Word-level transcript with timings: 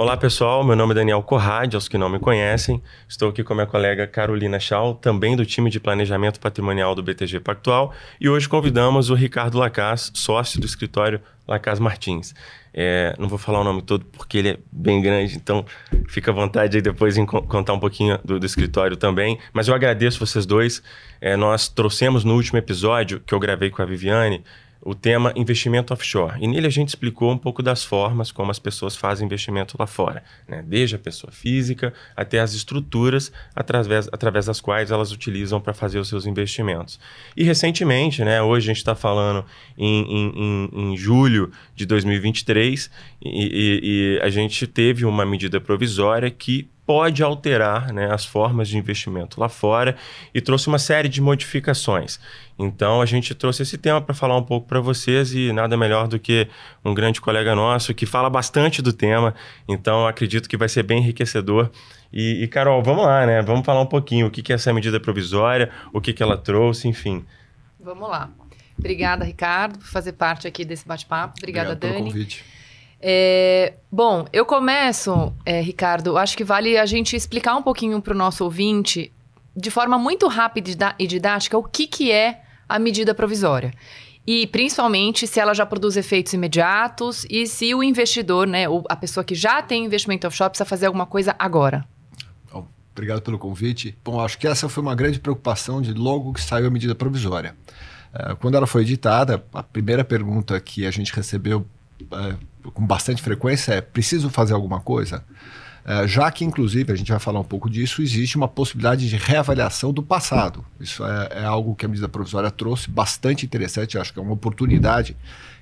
Olá 0.00 0.16
pessoal, 0.16 0.64
meu 0.64 0.74
nome 0.74 0.92
é 0.92 0.94
Daniel 0.94 1.22
Corrade, 1.22 1.76
aos 1.76 1.86
que 1.86 1.98
não 1.98 2.08
me 2.08 2.18
conhecem. 2.18 2.82
Estou 3.06 3.28
aqui 3.28 3.44
com 3.44 3.52
a 3.52 3.56
minha 3.56 3.66
colega 3.66 4.06
Carolina 4.06 4.58
Schau, 4.58 4.94
também 4.94 5.36
do 5.36 5.44
time 5.44 5.68
de 5.68 5.78
planejamento 5.78 6.40
patrimonial 6.40 6.94
do 6.94 7.02
BTG 7.02 7.38
Pactual, 7.40 7.92
e 8.18 8.26
hoje 8.26 8.48
convidamos 8.48 9.10
o 9.10 9.14
Ricardo 9.14 9.58
Lacaz, 9.58 10.10
sócio 10.14 10.58
do 10.58 10.64
escritório 10.64 11.20
Lacaz 11.46 11.78
Martins. 11.78 12.34
É, 12.72 13.14
não 13.18 13.28
vou 13.28 13.36
falar 13.36 13.60
o 13.60 13.64
nome 13.64 13.82
todo 13.82 14.06
porque 14.06 14.38
ele 14.38 14.48
é 14.48 14.58
bem 14.72 15.02
grande, 15.02 15.36
então 15.36 15.66
fica 16.08 16.30
à 16.30 16.34
vontade 16.34 16.78
aí 16.78 16.82
depois 16.82 17.18
em 17.18 17.26
contar 17.26 17.74
um 17.74 17.78
pouquinho 17.78 18.18
do, 18.24 18.40
do 18.40 18.46
escritório 18.46 18.96
também. 18.96 19.38
Mas 19.52 19.68
eu 19.68 19.74
agradeço 19.74 20.18
vocês 20.18 20.46
dois. 20.46 20.82
É, 21.20 21.36
nós 21.36 21.68
trouxemos 21.68 22.24
no 22.24 22.36
último 22.36 22.58
episódio 22.58 23.20
que 23.20 23.34
eu 23.34 23.38
gravei 23.38 23.68
com 23.68 23.82
a 23.82 23.84
Viviane 23.84 24.42
o 24.82 24.94
tema 24.94 25.32
investimento 25.36 25.92
offshore. 25.92 26.38
E 26.40 26.46
nele 26.46 26.66
a 26.66 26.70
gente 26.70 26.88
explicou 26.88 27.30
um 27.30 27.38
pouco 27.38 27.62
das 27.62 27.84
formas 27.84 28.32
como 28.32 28.50
as 28.50 28.58
pessoas 28.58 28.96
fazem 28.96 29.26
investimento 29.26 29.76
lá 29.78 29.86
fora, 29.86 30.22
né? 30.48 30.64
desde 30.66 30.96
a 30.96 30.98
pessoa 30.98 31.30
física 31.30 31.92
até 32.16 32.40
as 32.40 32.54
estruturas 32.54 33.30
através, 33.54 34.08
através 34.10 34.46
das 34.46 34.60
quais 34.60 34.90
elas 34.90 35.12
utilizam 35.12 35.60
para 35.60 35.74
fazer 35.74 35.98
os 35.98 36.08
seus 36.08 36.26
investimentos. 36.26 36.98
E 37.36 37.44
recentemente, 37.44 38.24
né, 38.24 38.40
hoje 38.40 38.66
a 38.66 38.68
gente 38.68 38.78
está 38.78 38.94
falando 38.94 39.44
em, 39.76 40.02
em, 40.02 40.32
em, 40.36 40.92
em, 40.92 40.96
julho 40.96 41.50
de 41.74 41.84
2023, 41.84 42.90
e, 43.22 43.28
e, 43.28 43.80
e 43.82 44.20
a 44.22 44.30
gente 44.30 44.66
teve 44.66 45.04
uma 45.04 45.26
medida 45.26 45.60
provisória 45.60 46.30
que 46.30 46.70
pode 46.90 47.22
alterar 47.22 47.92
né, 47.92 48.12
as 48.12 48.24
formas 48.24 48.68
de 48.68 48.76
investimento 48.76 49.38
lá 49.38 49.48
fora 49.48 49.94
e 50.34 50.40
trouxe 50.40 50.66
uma 50.66 50.76
série 50.76 51.08
de 51.08 51.20
modificações. 51.20 52.18
Então 52.58 53.00
a 53.00 53.06
gente 53.06 53.32
trouxe 53.32 53.62
esse 53.62 53.78
tema 53.78 54.00
para 54.00 54.12
falar 54.12 54.36
um 54.36 54.42
pouco 54.42 54.66
para 54.66 54.80
vocês 54.80 55.32
e 55.32 55.52
nada 55.52 55.76
melhor 55.76 56.08
do 56.08 56.18
que 56.18 56.48
um 56.84 56.92
grande 56.92 57.20
colega 57.20 57.54
nosso 57.54 57.94
que 57.94 58.06
fala 58.06 58.28
bastante 58.28 58.82
do 58.82 58.92
tema. 58.92 59.36
Então 59.68 60.04
acredito 60.04 60.48
que 60.48 60.56
vai 60.56 60.68
ser 60.68 60.82
bem 60.82 60.98
enriquecedor. 60.98 61.70
E, 62.12 62.42
e 62.42 62.48
Carol, 62.48 62.82
vamos 62.82 63.04
lá, 63.04 63.24
né? 63.24 63.40
Vamos 63.40 63.64
falar 63.64 63.82
um 63.82 63.86
pouquinho 63.86 64.26
o 64.26 64.30
que, 64.32 64.42
que 64.42 64.50
é 64.50 64.56
essa 64.56 64.72
medida 64.72 64.98
provisória, 64.98 65.70
o 65.92 66.00
que, 66.00 66.12
que 66.12 66.24
ela 66.24 66.36
trouxe, 66.36 66.88
enfim. 66.88 67.24
Vamos 67.78 68.08
lá. 68.08 68.28
Obrigada, 68.76 69.24
Ricardo, 69.24 69.78
por 69.78 69.86
fazer 69.86 70.14
parte 70.14 70.48
aqui 70.48 70.64
desse 70.64 70.88
bate-papo. 70.88 71.34
Obrigada, 71.38 71.70
Obrigado 71.70 71.92
Dani. 71.92 72.10
Pelo 72.10 72.12
convite. 72.14 72.44
É, 73.00 73.74
bom, 73.90 74.26
eu 74.32 74.44
começo, 74.44 75.32
é, 75.44 75.60
Ricardo, 75.60 76.18
acho 76.18 76.36
que 76.36 76.44
vale 76.44 76.76
a 76.76 76.84
gente 76.84 77.16
explicar 77.16 77.56
um 77.56 77.62
pouquinho 77.62 78.00
para 78.02 78.12
o 78.12 78.16
nosso 78.16 78.44
ouvinte, 78.44 79.12
de 79.56 79.70
forma 79.70 79.98
muito 79.98 80.28
rápida 80.28 80.94
e 80.98 81.06
didática, 81.06 81.56
o 81.56 81.62
que, 81.62 81.86
que 81.86 82.12
é 82.12 82.42
a 82.68 82.78
medida 82.78 83.14
provisória. 83.14 83.72
E 84.26 84.46
principalmente 84.46 85.26
se 85.26 85.40
ela 85.40 85.54
já 85.54 85.64
produz 85.64 85.96
efeitos 85.96 86.34
imediatos 86.34 87.26
e 87.28 87.46
se 87.46 87.74
o 87.74 87.82
investidor, 87.82 88.46
né, 88.46 88.66
a 88.88 88.94
pessoa 88.94 89.24
que 89.24 89.34
já 89.34 89.62
tem 89.62 89.84
investimento 89.84 90.26
offshore, 90.26 90.50
precisa 90.50 90.66
fazer 90.66 90.86
alguma 90.86 91.06
coisa 91.06 91.34
agora. 91.38 91.84
Obrigado 92.92 93.22
pelo 93.22 93.38
convite. 93.38 93.96
Bom, 94.04 94.20
acho 94.20 94.36
que 94.36 94.46
essa 94.46 94.68
foi 94.68 94.82
uma 94.82 94.94
grande 94.94 95.18
preocupação 95.18 95.80
de 95.80 95.94
logo 95.94 96.34
que 96.34 96.40
saiu 96.40 96.66
a 96.66 96.70
medida 96.70 96.94
provisória. 96.94 97.56
Uh, 98.12 98.36
quando 98.36 98.56
ela 98.56 98.66
foi 98.66 98.82
editada, 98.82 99.42
a 99.54 99.62
primeira 99.62 100.04
pergunta 100.04 100.60
que 100.60 100.84
a 100.84 100.90
gente 100.90 101.14
recebeu 101.14 101.66
uh, 102.04 102.70
com 102.70 102.86
bastante 102.86 103.22
frequência 103.22 103.72
é: 103.72 103.80
preciso 103.80 104.30
fazer 104.30 104.54
alguma 104.54 104.80
coisa? 104.80 105.24
Uh, 105.84 106.06
já 106.06 106.30
que, 106.30 106.44
inclusive, 106.44 106.92
a 106.92 106.96
gente 106.96 107.10
vai 107.10 107.20
falar 107.20 107.40
um 107.40 107.44
pouco 107.44 107.68
disso, 107.68 108.02
existe 108.02 108.36
uma 108.36 108.48
possibilidade 108.48 109.08
de 109.08 109.16
reavaliação 109.16 109.92
do 109.92 110.02
passado. 110.02 110.64
Isso 110.78 111.04
é, 111.04 111.28
é 111.42 111.44
algo 111.44 111.74
que 111.74 111.86
a 111.86 111.88
medida 111.88 112.08
provisória 112.08 112.50
trouxe, 112.50 112.90
bastante 112.90 113.46
interessante, 113.46 113.98
acho 113.98 114.12
que 114.12 114.18
é 114.18 114.22
uma 114.22 114.34
oportunidade 114.34 115.16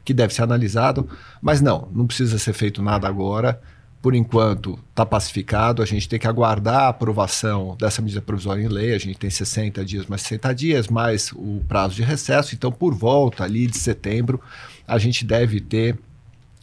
que 0.04 0.14
deve 0.14 0.34
ser 0.34 0.42
analisado, 0.42 1.08
mas 1.40 1.60
não, 1.60 1.88
não 1.92 2.06
precisa 2.06 2.38
ser 2.38 2.52
feito 2.52 2.82
nada 2.82 3.06
agora. 3.06 3.60
Por 4.00 4.14
enquanto, 4.14 4.78
está 4.90 5.04
pacificado, 5.04 5.82
a 5.82 5.84
gente 5.84 6.08
tem 6.08 6.20
que 6.20 6.26
aguardar 6.26 6.82
a 6.82 6.88
aprovação 6.88 7.76
dessa 7.76 8.00
medida 8.00 8.22
provisória 8.22 8.62
em 8.62 8.68
lei, 8.68 8.94
a 8.94 8.98
gente 8.98 9.18
tem 9.18 9.28
60 9.28 9.84
dias 9.84 10.06
mais 10.06 10.22
60 10.22 10.54
dias, 10.54 10.88
mais 10.88 11.32
o 11.32 11.62
prazo 11.66 11.96
de 11.96 12.02
recesso, 12.02 12.54
então 12.54 12.70
por 12.70 12.94
volta 12.94 13.42
ali 13.42 13.66
de 13.66 13.76
setembro, 13.76 14.40
a 14.86 14.98
gente 14.98 15.24
deve 15.24 15.60
ter 15.60 15.98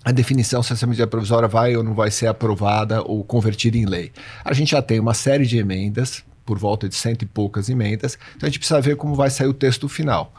a 0.06 0.12
definição 0.12 0.62
se 0.62 0.72
essa 0.72 0.86
medida 0.86 1.08
provisória 1.08 1.48
vai 1.48 1.76
ou 1.76 1.84
não 1.84 1.96
vai 1.96 2.12
ser 2.12 2.28
aprovada 2.28 3.02
ou 3.02 3.24
convertida 3.24 3.76
em 3.76 3.86
lei. 3.86 4.12
A 4.44 4.54
gente 4.54 4.72
já 4.72 4.82
tem 4.82 5.00
uma 5.00 5.16
série 5.16 5.48
de 5.48 5.58
emendas, 5.58 6.24
por 6.46 6.60
volta 6.60 6.88
de 6.88 6.94
cento 6.94 7.24
e 7.24 7.26
poucas 7.26 7.70
emendas, 7.70 8.20
então 8.36 8.46
a 8.46 8.50
gente 8.50 8.60
precisa 8.60 8.80
ver 8.80 8.96
como 8.98 9.16
vai 9.16 9.32
sair 9.32 9.48
o 9.48 9.54
texto 9.54 9.90
final. 9.90 10.32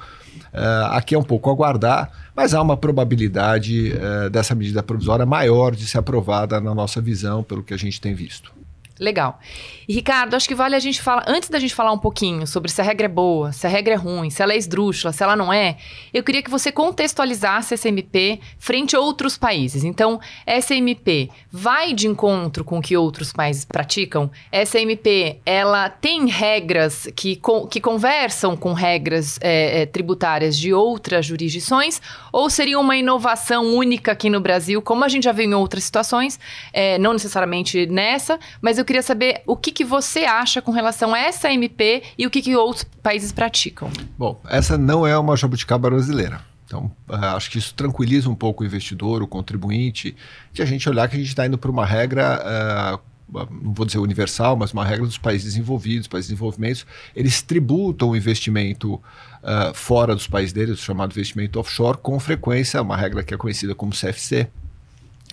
Uh, 0.55 0.93
aqui 0.93 1.17
é 1.17 1.19
um 1.19 1.23
pouco 1.23 1.51
aguardar, 1.51 2.13
mas 2.35 2.55
há 2.55 2.63
uma 2.63 2.77
probabilidade 2.77 3.93
uh, 3.93 4.31
dessa 4.31 4.55
medida 4.55 4.85
provisória 4.85 5.27
maior 5.27 5.75
de 5.75 5.85
ser 5.85 5.99
aprovada 5.99 6.61
na 6.61 6.73
nossa 6.73 7.01
visão, 7.01 7.43
pelo 7.43 7.65
que 7.65 7.75
a 7.75 7.77
gente 7.77 8.01
tem 8.01 8.15
visto. 8.15 8.53
Legal. 8.99 9.39
E 9.87 9.93
Ricardo, 9.93 10.35
acho 10.35 10.49
que 10.49 10.55
vale 10.55 10.75
a 10.75 10.79
gente 10.79 11.03
falar, 11.03 11.25
antes 11.29 11.51
da 11.51 11.59
gente 11.59 11.75
falar 11.75 11.93
um 11.93 11.99
pouquinho 11.99 12.47
sobre 12.47 12.71
se 12.71 12.81
a 12.81 12.85
regra 12.85 13.05
é 13.05 13.09
boa, 13.09 13.53
se 13.53 13.67
a 13.67 13.71
regra 13.71 13.93
é 13.95 13.97
ruim, 13.97 14.31
se 14.31 14.43
ela 14.43 14.55
é 14.55 14.57
esdrúxula, 14.57 15.13
se 15.13 15.23
ela 15.23 15.37
não 15.37 15.53
é, 15.53 15.77
eu 16.15 16.25
queria 16.25 16.43
que 16.43 16.51
você 16.51 16.73
contextualizasse 16.73 17.75
essa 17.75 17.89
MP 17.89 18.41
frente 18.59 18.97
a 18.97 19.01
outros 19.01 19.37
países. 19.37 19.85
Então, 19.85 20.19
essa 20.47 20.75
MP 20.75 21.29
vai 21.53 21.93
de 21.93 22.09
encontro 22.09 22.65
com 22.65 22.79
o 22.79 22.83
que 22.83 22.97
outros 22.97 23.33
países 23.33 23.67
praticam? 23.67 24.31
Essa 24.51 24.81
MP, 24.81 25.41
ela 25.45 25.91
tem 25.91 26.27
regras 26.27 27.07
que, 27.15 27.39
que 27.71 27.81
conversam 27.81 28.57
com 28.57 28.73
regras 28.73 29.39
é, 29.43 29.83
é, 29.83 29.87
tributárias 29.87 30.57
de 30.57 30.73
outras 30.73 31.27
jurisdições? 31.27 32.01
Ou 32.33 32.49
seria 32.49 32.81
uma 32.81 32.97
inovação 32.97 33.75
única 33.75 34.13
aqui 34.13 34.31
no 34.31 34.41
Brasil, 34.41 34.81
como 34.81 35.05
a 35.05 35.09
gente 35.09 35.25
já 35.25 35.33
viu 35.33 35.45
em 35.45 35.55
outras 35.55 35.85
situações, 35.85 36.41
é, 36.73 36.99
não 36.99 37.13
necessariamente 37.13 37.87
nessa, 37.87 38.41
mas 38.63 38.79
eu 38.79 38.86
queria 38.87 39.03
saber 39.03 39.43
o 39.47 39.57
que, 39.57 39.71
que 39.71 39.85
você 39.85 40.21
acha 40.21 40.63
com 40.63 40.71
relação 40.71 41.13
a 41.13 41.19
essa 41.19 41.53
MP 41.53 42.03
e 42.17 42.27
o 42.27 42.31
que, 42.31 42.41
que 42.41 42.57
outros 42.57 42.85
países 43.03 43.33
praticam. 43.33 43.91
Bom, 44.17 44.41
essa 44.49 44.79
não 44.79 45.07
é 45.07 45.19
uma 45.19 45.37
jabuticaba 45.37 45.91
brasileira. 45.91 46.41
Então, 46.65 46.91
uh, 47.09 47.37
acho 47.37 47.51
que 47.51 47.59
isso 47.59 47.75
tranquiliza 47.75 48.29
um 48.29 48.35
pouco 48.35 48.63
o 48.63 48.67
investidor, 48.67 49.23
o 49.23 49.27
contribuinte, 49.27 50.17
de 50.53 50.63
a 50.63 50.65
gente 50.65 50.89
olhar 50.89 51.09
que 51.09 51.15
a 51.15 51.19
gente 51.19 51.29
está 51.29 51.47
indo 51.47 51.57
para 51.57 51.71
uma 51.71 51.87
regra, 51.87 53.01
uh, 53.33 53.47
não 53.51 53.73
vou 53.73 53.87
dizer 53.87 53.99
universal, 53.99 54.57
mas 54.57 54.73
uma 54.73 54.85
regra 54.85 55.07
dos 55.07 55.19
países 55.19 55.45
desenvolvidos, 55.45 56.09
países 56.09 56.29
desenvolvimentos, 56.29 56.87
eles 57.15 57.41
tributam 57.43 58.11
o 58.11 58.17
investimento 58.17 58.95
uh, 58.95 59.75
fora 59.75 60.15
dos 60.15 60.27
países 60.27 60.53
deles, 60.53 60.81
chamado 60.81 61.13
investimento 61.13 61.61
offshore, 61.61 61.99
com 61.99 62.19
frequência, 62.19 62.83
uma 62.83 62.97
regra 62.97 63.23
que 63.23 63.33
é 63.33 63.37
conhecida 63.37 63.75
como 63.75 63.93
CFC. 63.93 64.49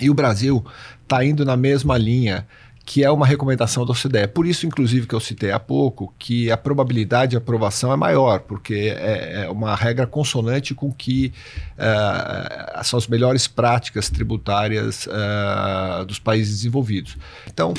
E 0.02 0.10
o 0.10 0.14
Brasil 0.14 0.64
está 1.04 1.24
indo 1.24 1.46
na 1.46 1.56
mesma 1.56 1.98
linha 1.98 2.48
que 2.86 3.04
é 3.04 3.10
uma 3.10 3.26
recomendação 3.26 3.86
da 3.86 3.94
OCDE. 3.94 4.28
Por 4.28 4.46
isso, 4.46 4.68
inclusive, 4.68 5.08
que 5.08 5.16
eu 5.16 5.20
citei 5.20 5.52
há 5.52 5.60
pouco, 5.60 6.14
que 6.20 6.52
a 6.52 6.58
probabilidade 6.58 7.32
de 7.32 7.38
aprovação 7.38 7.94
é 7.94 7.96
maior, 7.96 8.42
porque 8.42 8.94
é, 8.98 9.44
é 9.44 9.50
uma 9.50 9.74
regra 9.74 10.06
consonante 10.06 10.76
com 10.76 10.92
que 10.92 11.32
uh, 11.78 12.84
são 12.84 12.98
as 12.98 13.08
melhores 13.08 13.48
práticas 13.48 14.10
tributárias 14.10 15.08
uh, 15.08 16.06
dos 16.06 16.20
países 16.20 16.58
desenvolvidos. 16.58 17.18
Então, 17.48 17.74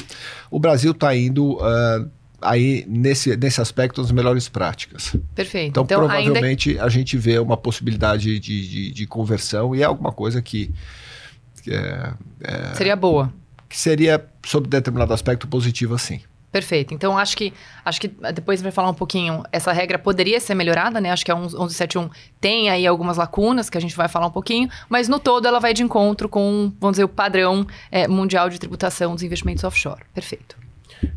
o 0.51 0.59
Brasil 0.59 0.93
está 0.93 1.15
indo. 1.15 1.57
Uh, 1.57 2.11
aí 2.41 2.85
nesse, 2.87 3.35
nesse 3.39 3.59
aspecto 3.59 4.03
as 4.03 4.13
melhores 4.13 4.51
práticas. 4.51 5.17
Perfeito. 5.35 5.71
Então, 5.71 5.85
então 5.85 5.99
provavelmente 5.99 6.71
ainda... 6.73 6.85
a 6.85 6.89
gente 6.91 7.17
vê 7.17 7.39
uma 7.39 7.57
possibilidade 7.57 8.39
de, 8.39 8.69
de, 8.69 8.93
de, 8.93 9.07
conversão 9.07 9.75
e 9.75 9.81
é 9.81 9.85
alguma 9.87 10.13
coisa 10.13 10.43
que, 10.43 10.71
que 11.63 11.73
é, 11.73 12.13
é... 12.43 12.75
seria 12.75 12.97
boa 12.97 13.33
que 13.75 13.81
seria, 13.81 14.25
sob 14.47 14.69
determinado 14.69 15.13
aspecto, 15.13 15.49
positivo 15.49 15.97
assim. 15.97 16.21
Perfeito. 16.53 16.95
Então, 16.95 17.19
acho 17.19 17.37
que 17.37 17.53
acho 17.85 18.01
que 18.01 18.07
depois 18.33 18.63
vai 18.63 18.71
falar 18.71 18.89
um 18.89 18.95
pouquinho. 18.95 19.43
Essa 19.51 19.73
regra 19.73 19.99
poderia 19.99 20.39
ser 20.39 20.55
melhorada, 20.55 21.01
né? 21.01 21.11
Acho 21.11 21.25
que 21.25 21.33
a 21.33 21.35
1171 21.35 22.09
tem 22.41 22.71
aí 22.71 22.87
algumas 22.87 23.17
lacunas 23.17 23.69
que 23.69 23.77
a 23.77 23.81
gente 23.81 23.97
vai 23.97 24.07
falar 24.07 24.29
um 24.29 24.31
pouquinho, 24.31 24.69
mas 24.89 25.09
no 25.09 25.19
todo 25.19 25.49
ela 25.49 25.59
vai 25.59 25.75
de 25.75 25.83
encontro 25.83 26.29
com, 26.29 26.73
vamos 26.81 26.93
dizer, 26.93 27.03
o 27.03 27.09
padrão 27.09 27.67
é, 27.91 28.07
mundial 28.07 28.49
de 28.49 28.61
tributação 28.61 29.13
dos 29.15 29.25
investimentos 29.25 29.65
offshore. 29.65 30.03
Perfeito. 30.15 30.57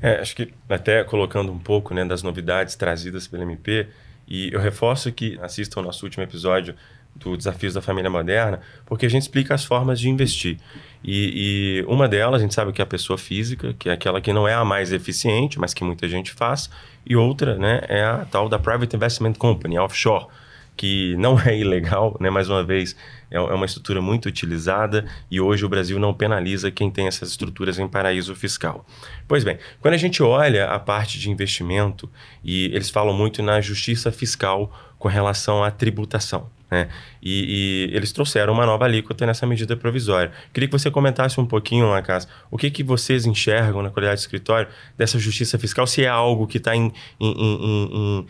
É, 0.02 0.20
acho 0.20 0.36
que 0.36 0.52
até 0.68 1.04
colocando 1.04 1.52
um 1.52 1.60
pouco 1.60 1.94
né, 1.94 2.04
das 2.04 2.24
novidades 2.24 2.76
trazidas 2.76 3.28
pelo 3.28 3.44
MP, 3.44 3.88
e 4.28 4.52
eu 4.52 4.60
reforço 4.60 5.12
que 5.12 5.38
assistam 5.44 5.82
ao 5.82 5.86
nosso 5.86 6.04
último 6.04 6.24
episódio 6.24 6.74
do 7.18 7.36
Desafios 7.36 7.74
da 7.74 7.82
Família 7.82 8.10
Moderna, 8.10 8.60
porque 8.86 9.06
a 9.06 9.10
gente 9.10 9.24
explica 9.24 9.54
as 9.54 9.66
formas 9.66 10.00
de 10.00 10.10
investir. 10.10 10.58
E, 11.04 11.84
e, 11.84 11.86
uma 11.88 12.08
delas, 12.08 12.42
a 12.42 12.44
gente 12.44 12.54
sabe 12.54 12.72
que 12.72 12.82
é 12.82 12.84
a 12.84 12.88
pessoa 12.88 13.18
física, 13.18 13.74
que 13.78 13.90
é 13.90 13.94
aquela 13.94 14.20
que 14.20 14.34
não 14.34 14.48
é 14.48 14.54
a 14.54 14.66
mais 14.66 14.92
eficiente, 14.92 15.60
mas 15.60 15.74
que 15.74 15.84
muita 15.84 16.08
gente 16.08 16.32
faz, 16.34 16.70
e 17.06 17.16
outra 17.16 17.58
né, 17.58 17.82
é 17.88 18.04
a 18.04 18.26
tal 18.26 18.50
da 18.50 18.60
Private 18.60 18.96
Investment 18.96 19.34
Company, 19.34 19.78
offshore, 19.78 20.28
que 20.76 21.16
não 21.18 21.40
é 21.42 21.58
ilegal, 21.58 22.16
né, 22.20 22.30
mais 22.30 22.50
uma 22.50 22.64
vez, 22.64 22.96
é, 23.32 23.38
é 23.38 23.40
uma 23.40 23.66
estrutura 23.66 24.02
muito 24.02 24.28
utilizada 24.28 25.06
e 25.30 25.42
hoje 25.42 25.66
o 25.66 25.70
Brasil 25.70 26.00
não 26.00 26.14
penaliza 26.14 26.72
quem 26.72 26.90
tem 26.92 27.08
essas 27.08 27.30
estruturas 27.30 27.80
em 27.80 27.88
paraíso 27.88 28.36
fiscal. 28.36 28.86
Pois 29.28 29.44
bem, 29.44 29.58
quando 29.82 29.94
a 29.96 29.98
gente 29.98 30.22
olha 30.22 30.68
a 30.68 30.80
parte 30.80 31.20
de 31.20 31.30
investimento, 31.30 32.10
e 32.44 32.66
eles 32.66 32.90
falam 32.90 33.14
muito 33.14 33.42
na 33.42 33.60
justiça 33.60 34.12
fiscal 34.12 34.72
com 35.00 35.08
relação 35.08 35.64
à 35.64 35.72
tributação. 35.72 36.50
Né? 36.70 36.90
E, 37.22 37.90
e, 37.92 37.96
eles 37.96 38.12
trouxeram 38.12 38.54
uma 38.54 38.66
nova 38.66 38.86
alíquota 38.86 39.26
nessa 39.26 39.48
medida 39.48 39.76
provisória. 39.78 40.32
Queria 40.54 40.68
que 40.68 40.78
você 40.78 40.92
comentasse 40.92 41.40
um 41.40 41.46
pouquinho, 41.46 41.90
Lacas, 41.90 42.28
o 42.52 42.58
que, 42.58 42.70
que 42.70 42.84
vocês 42.84 43.26
enxergam 43.26 43.82
na 43.82 43.90
qualidade 43.90 44.20
de 44.20 44.22
escritório 44.22 44.68
dessa 44.98 45.18
justiça 45.18 45.58
fiscal, 45.58 45.88
se 45.88 46.04
é 46.04 46.08
algo 46.08 46.46
que 46.46 46.58
está 46.58 46.76
em, 46.76 46.92
em, 47.20 47.32
em, 47.32 48.26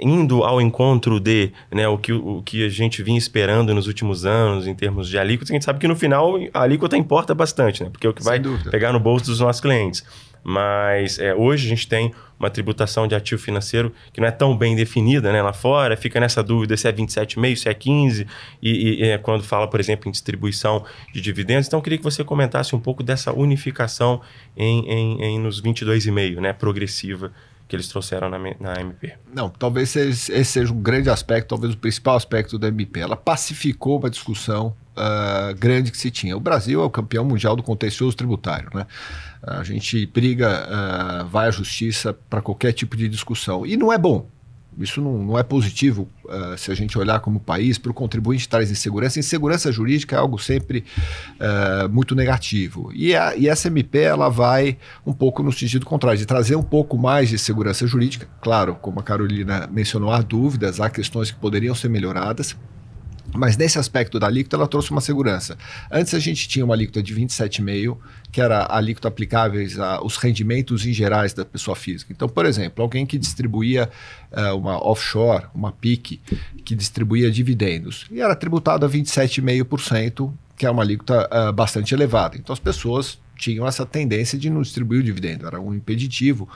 indo 0.00 0.44
ao 0.44 0.60
encontro 0.60 1.18
de 1.18 1.50
né, 1.70 1.88
o, 1.88 1.96
que, 1.96 2.12
o 2.12 2.42
que 2.42 2.64
a 2.64 2.68
gente 2.68 3.02
vinha 3.02 3.18
esperando 3.18 3.74
nos 3.74 3.86
últimos 3.86 4.26
anos 4.26 4.66
em 4.66 4.74
termos 4.74 5.08
de 5.08 5.18
alíquota, 5.18 5.52
a 5.52 5.54
gente 5.54 5.64
sabe 5.64 5.78
que 5.78 5.88
no 5.88 5.96
final 5.96 6.34
a 6.52 6.62
alíquota 6.62 6.96
importa 6.96 7.34
bastante, 7.34 7.82
né? 7.82 7.90
Porque 7.90 8.06
é 8.06 8.10
o 8.10 8.12
que 8.12 8.22
vai 8.22 8.40
pegar 8.70 8.92
no 8.92 9.00
bolso 9.00 9.26
dos 9.26 9.40
nossos 9.40 9.60
clientes. 9.60 10.04
Mas 10.44 11.18
é, 11.18 11.34
hoje 11.34 11.66
a 11.66 11.68
gente 11.68 11.86
tem 11.86 12.12
uma 12.38 12.50
tributação 12.50 13.06
de 13.06 13.14
ativo 13.14 13.40
financeiro 13.40 13.92
que 14.12 14.20
não 14.20 14.26
é 14.26 14.32
tão 14.32 14.56
bem 14.56 14.74
definida 14.74 15.32
né, 15.32 15.40
lá 15.40 15.52
fora, 15.52 15.96
fica 15.96 16.18
nessa 16.18 16.42
dúvida 16.42 16.76
se 16.76 16.88
é 16.88 16.92
27,5%, 16.92 17.56
se 17.56 17.68
é 17.68 17.74
15%, 17.74 18.26
e, 18.60 18.70
e, 18.70 19.00
e 19.00 19.08
é 19.10 19.18
quando 19.18 19.44
fala, 19.44 19.68
por 19.68 19.78
exemplo, 19.78 20.08
em 20.08 20.10
distribuição 20.10 20.84
de 21.14 21.20
dividendos. 21.20 21.68
Então, 21.68 21.78
eu 21.78 21.82
queria 21.82 21.98
que 21.98 22.04
você 22.04 22.24
comentasse 22.24 22.74
um 22.74 22.80
pouco 22.80 23.04
dessa 23.04 23.32
unificação 23.32 24.20
em, 24.56 24.84
em, 24.88 25.22
em 25.22 25.38
nos 25.38 25.62
22,5%, 25.62 26.40
né, 26.40 26.52
progressiva 26.52 27.30
que 27.72 27.76
eles 27.76 27.88
trouxeram 27.88 28.28
na, 28.28 28.38
na 28.38 28.80
MP. 28.82 29.14
Não, 29.32 29.48
talvez 29.48 29.96
esse 29.96 30.44
seja 30.44 30.70
um 30.70 30.82
grande 30.82 31.08
aspecto, 31.08 31.48
talvez 31.48 31.72
o 31.72 31.78
principal 31.78 32.16
aspecto 32.16 32.58
da 32.58 32.68
MP. 32.68 33.00
Ela 33.00 33.16
pacificou 33.16 33.98
uma 33.98 34.10
discussão 34.10 34.76
uh, 34.94 35.54
grande 35.58 35.90
que 35.90 35.96
se 35.96 36.10
tinha. 36.10 36.36
O 36.36 36.40
Brasil 36.40 36.82
é 36.82 36.84
o 36.84 36.90
campeão 36.90 37.24
mundial 37.24 37.56
do 37.56 37.62
contencioso 37.62 38.14
tributário, 38.14 38.68
né? 38.74 38.86
A 39.42 39.62
gente 39.62 40.04
briga, 40.04 40.68
uh, 40.68 41.26
vai 41.28 41.48
à 41.48 41.50
justiça 41.50 42.12
para 42.28 42.42
qualquer 42.42 42.74
tipo 42.74 42.94
de 42.94 43.08
discussão. 43.08 43.64
E 43.64 43.74
não 43.74 43.90
é 43.90 43.96
bom. 43.96 44.28
Isso 44.78 45.00
não, 45.00 45.18
não 45.18 45.38
é 45.38 45.42
positivo 45.42 46.08
uh, 46.24 46.56
se 46.56 46.70
a 46.70 46.74
gente 46.74 46.98
olhar 46.98 47.20
como 47.20 47.38
país. 47.38 47.78
Para 47.78 47.90
o 47.90 47.94
contribuinte 47.94 48.48
traz 48.48 48.70
insegurança. 48.70 49.18
Insegurança 49.18 49.70
jurídica 49.70 50.16
é 50.16 50.18
algo 50.18 50.38
sempre 50.38 50.84
uh, 51.38 51.88
muito 51.88 52.14
negativo. 52.14 52.90
E, 52.94 53.14
a, 53.14 53.36
e 53.36 53.48
essa 53.48 53.68
MP 53.68 53.98
ela 53.98 54.28
vai 54.28 54.78
um 55.06 55.12
pouco 55.12 55.42
no 55.42 55.52
sentido 55.52 55.84
contrário, 55.84 56.18
de 56.18 56.26
trazer 56.26 56.56
um 56.56 56.62
pouco 56.62 56.96
mais 56.96 57.28
de 57.28 57.38
segurança 57.38 57.86
jurídica. 57.86 58.28
Claro, 58.40 58.76
como 58.80 59.00
a 59.00 59.02
Carolina 59.02 59.68
mencionou, 59.70 60.10
há 60.10 60.22
dúvidas, 60.22 60.80
há 60.80 60.88
questões 60.88 61.30
que 61.30 61.38
poderiam 61.38 61.74
ser 61.74 61.88
melhoradas. 61.88 62.56
Mas 63.34 63.56
nesse 63.56 63.78
aspecto 63.78 64.18
da 64.18 64.26
alíquota, 64.26 64.56
ela 64.56 64.66
trouxe 64.66 64.90
uma 64.90 65.00
segurança. 65.00 65.56
Antes 65.90 66.14
a 66.14 66.18
gente 66.18 66.46
tinha 66.48 66.64
uma 66.64 66.74
alíquota 66.74 67.02
de 67.02 67.14
27,5%, 67.14 67.96
que 68.30 68.40
era 68.40 68.60
a 68.60 68.76
alíquota 68.76 69.08
aplicáveis 69.08 69.78
aos 69.78 70.16
rendimentos 70.16 70.86
em 70.86 70.92
gerais 70.92 71.32
da 71.32 71.44
pessoa 71.44 71.74
física. 71.74 72.12
Então, 72.12 72.28
por 72.28 72.46
exemplo, 72.46 72.82
alguém 72.82 73.04
que 73.04 73.18
distribuía 73.18 73.90
uh, 74.32 74.56
uma 74.56 74.82
offshore, 74.86 75.46
uma 75.54 75.72
PIC, 75.72 76.20
que 76.64 76.74
distribuía 76.74 77.30
dividendos, 77.30 78.06
e 78.10 78.20
era 78.20 78.34
tributado 78.34 78.86
a 78.86 78.88
27,5%, 78.88 80.32
que 80.56 80.66
é 80.66 80.70
uma 80.70 80.82
alíquota 80.82 81.28
uh, 81.30 81.52
bastante 81.52 81.94
elevada. 81.94 82.36
Então, 82.36 82.52
as 82.52 82.60
pessoas 82.60 83.18
tinham 83.36 83.66
essa 83.66 83.84
tendência 83.84 84.38
de 84.38 84.48
não 84.48 84.62
distribuir 84.62 85.00
o 85.00 85.02
dividendo, 85.02 85.46
era 85.46 85.60
um 85.60 85.74
impeditivo 85.74 86.48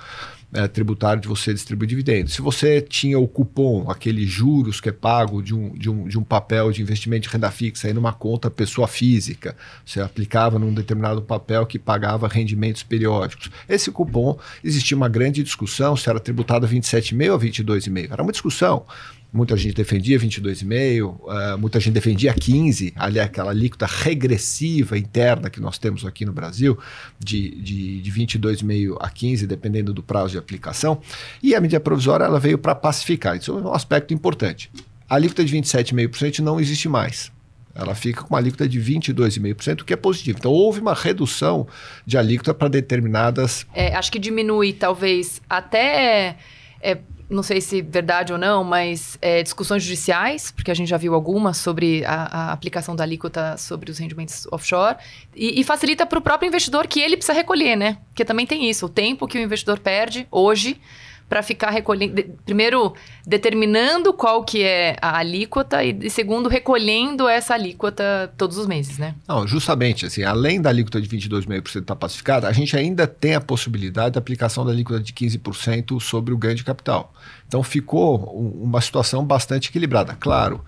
é, 0.53 0.69
tributário 0.69 1.21
de 1.21 1.29
você 1.29 1.53
distribuir 1.53 1.89
dividendos. 1.89 2.35
Se 2.35 2.43
você 2.43 2.81
tinha 2.81 3.19
o 3.19 3.27
cupom, 3.27 3.91
aquele 3.91 4.27
juros 4.27 4.81
que 4.81 4.89
é 4.89 4.93
pago 4.93 5.43
de 5.43 5.55
um, 5.55 5.71
de 5.71 5.91
um, 5.91 6.07
de 6.07 6.19
um 6.19 6.23
papel 6.23 6.71
de 6.71 6.83
investimento 6.83 7.23
de 7.23 7.29
renda 7.29 7.51
fixa 7.51 7.89
aí 7.89 7.95
numa 7.95 8.13
conta 8.13 8.51
pessoa 8.51 8.87
física, 8.87 9.57
você 9.85 10.01
aplicava 10.01 10.59
num 10.59 10.73
determinado 10.73 11.21
papel 11.23 11.67
que 11.67 11.79
pagava 11.79 12.29
rendimentos 12.29 12.83
periódicos. 12.83 13.51
Esse 13.69 13.91
cupom, 13.91 14.39
existia 14.63 14.97
uma 14.97 15.09
grande 15.09 15.43
discussão 15.43 15.97
se 15.97 16.09
era 16.09 16.21
tributado 16.21 16.65
a 16.65 16.69
27,5 16.69 17.33
ou 17.33 17.39
22,5. 17.39 18.13
Era 18.13 18.23
uma 18.23 18.33
discussão. 18.33 18.87
Muita 19.33 19.57
gente 19.57 19.75
defendia 19.75 20.19
22,5, 20.19 21.03
uh, 21.05 21.31
eh, 21.31 21.57
muita 21.57 21.79
gente 21.81 21.93
defendia 21.93 22.33
15, 22.33 22.95
ali 22.97 23.21
aquela 23.21 23.51
alíquota 23.51 23.85
regressiva 23.85 24.97
interna 24.97 25.51
que 25.51 25.61
nós 25.61 25.77
temos 25.79 26.07
aqui 26.07 26.25
no 26.25 26.33
Brasil, 26.33 26.79
de, 27.19 27.51
de, 27.61 28.01
de 28.01 28.13
22,5 28.13 28.97
a 28.99 29.11
15, 29.11 29.47
dependendo 29.47 29.93
do 29.93 30.03
prazo 30.03 30.33
de 30.33 30.39
aplicação. 30.47 31.01
E 31.43 31.55
a 31.55 31.61
medida 31.61 31.81
provisória 31.81 32.25
ela 32.25 32.41
veio 32.41 32.57
para 32.57 32.75
pacificar. 32.75 33.37
Isso 33.37 33.51
é 33.51 33.55
um 33.55 33.73
aspecto 33.73 34.15
importante. 34.15 34.71
A 35.09 35.17
alíquota 35.17 35.45
de 35.45 35.55
27,5% 35.57 36.39
não 36.39 36.59
existe 36.61 36.89
mais. 36.89 37.31
Ela 37.75 37.95
fica 37.95 38.23
com 38.23 38.31
uma 38.31 38.39
alíquota 38.39 38.67
de 38.67 38.81
22,5%, 38.81 39.83
o 39.83 39.85
que 39.85 39.93
é 39.93 39.97
positivo. 39.97 40.39
Então, 40.39 40.51
houve 40.51 40.81
uma 40.81 40.95
redução 40.95 41.67
de 42.07 42.17
alíquota 42.17 42.55
para 42.55 42.69
determinadas. 42.69 43.67
É, 43.75 43.95
acho 43.95 44.11
que 44.11 44.19
diminui, 44.19 44.73
talvez, 44.73 45.43
até. 45.49 46.37
É, 46.81 46.99
não 47.29 47.43
sei 47.43 47.61
se 47.61 47.83
verdade 47.83 48.33
ou 48.33 48.39
não, 48.39 48.63
mas 48.63 49.19
é, 49.21 49.43
discussões 49.43 49.83
judiciais, 49.83 50.51
porque 50.53 50.71
a 50.71 50.75
gente 50.75 50.89
já 50.89 50.97
viu 50.97 51.15
algumas 51.15 51.57
sobre 51.57 52.05
a, 52.05 52.51
a 52.51 52.53
aplicação 52.53 52.95
da 52.95 53.03
alíquota 53.03 53.57
sobre 53.57 53.91
os 53.91 53.99
rendimentos 53.99 54.47
offshore, 54.53 54.97
e, 55.35 55.61
e 55.61 55.65
facilita 55.65 56.07
para 56.07 56.19
o 56.19 56.23
próprio 56.23 56.47
investidor 56.47 56.87
que 56.87 57.01
ele 57.01 57.17
precisa 57.17 57.37
recolher, 57.37 57.77
né? 57.77 57.99
Porque 58.09 58.25
também 58.25 58.47
tem 58.47 58.69
isso, 58.71 58.87
o 58.87 58.89
tempo 58.89 59.27
que 59.27 59.39
o 59.39 59.41
investidor 59.41 59.81
perde 59.81 60.27
hoje 60.31 60.81
para 61.29 61.43
ficar 61.43 61.71
recolhendo, 61.71 62.23
primeiro 62.45 62.95
determinando 63.27 64.13
qual 64.13 64.45
que 64.45 64.63
é 64.63 64.97
a 65.03 65.19
alíquota 65.19 65.83
e, 65.83 66.09
segundo 66.09 66.49
recolhendo 66.49 67.29
essa 67.29 67.55
alíquota 67.55 68.33
todos 68.37 68.57
os 68.57 68.67
meses, 68.67 68.99
né? 68.99 69.15
Não, 69.27 69.47
justamente, 69.47 70.07
assim, 70.07 70.23
além 70.23 70.61
da 70.61 70.71
alíquota 70.71 71.01
de 71.01 71.09
22,5% 71.09 71.81
estar 71.81 71.97
pacificada, 71.97 72.49
a 72.49 72.53
gente 72.53 72.77
ainda 72.77 73.07
tem 73.07 73.35
a 73.35 73.41
possibilidade 73.41 74.13
da 74.13 74.19
aplicação 74.19 74.65
da 74.65 74.71
alíquota 74.71 75.01
de 75.01 75.13
15% 75.13 76.01
sobre 76.01 76.33
o 76.33 76.37
ganho 76.37 76.55
de 76.55 76.65
capital. 76.65 77.13
Então 77.49 77.63
ficou 77.63 78.17
uma 78.61 78.81
situação 78.81 79.25
bastante 79.25 79.69
equilibrada. 79.71 80.17
Claro 80.19 80.65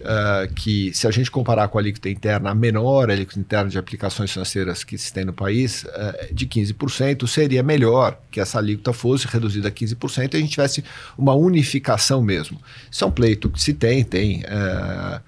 uh, 0.00 0.52
que 0.54 0.92
se 0.94 1.06
a 1.06 1.10
gente 1.10 1.30
comparar 1.30 1.68
com 1.68 1.78
a 1.78 1.80
alíquota 1.80 2.08
interna, 2.08 2.50
a 2.50 2.54
menor 2.54 3.10
alíquota 3.10 3.38
interna 3.38 3.68
de 3.68 3.78
aplicações 3.78 4.32
financeiras 4.32 4.82
que 4.82 4.96
se 4.96 5.12
tem 5.12 5.24
no 5.24 5.32
país, 5.32 5.84
uh, 5.84 6.34
de 6.34 6.46
15%, 6.46 7.26
seria 7.26 7.62
melhor 7.62 8.18
que 8.30 8.40
essa 8.40 8.58
alíquota 8.58 8.92
fosse 8.92 9.26
reduzida 9.26 9.68
a 9.68 9.70
15% 9.70 10.34
e 10.34 10.36
a 10.36 10.40
gente 10.40 10.50
tivesse 10.50 10.82
uma 11.18 11.34
unificação 11.34 12.22
mesmo. 12.22 12.58
Isso 12.90 13.04
é 13.04 13.06
um 13.06 13.10
pleito 13.10 13.50
que 13.50 13.60
se 13.60 13.74
tem, 13.74 14.02
tem 14.02 14.40
uh, 14.40 15.20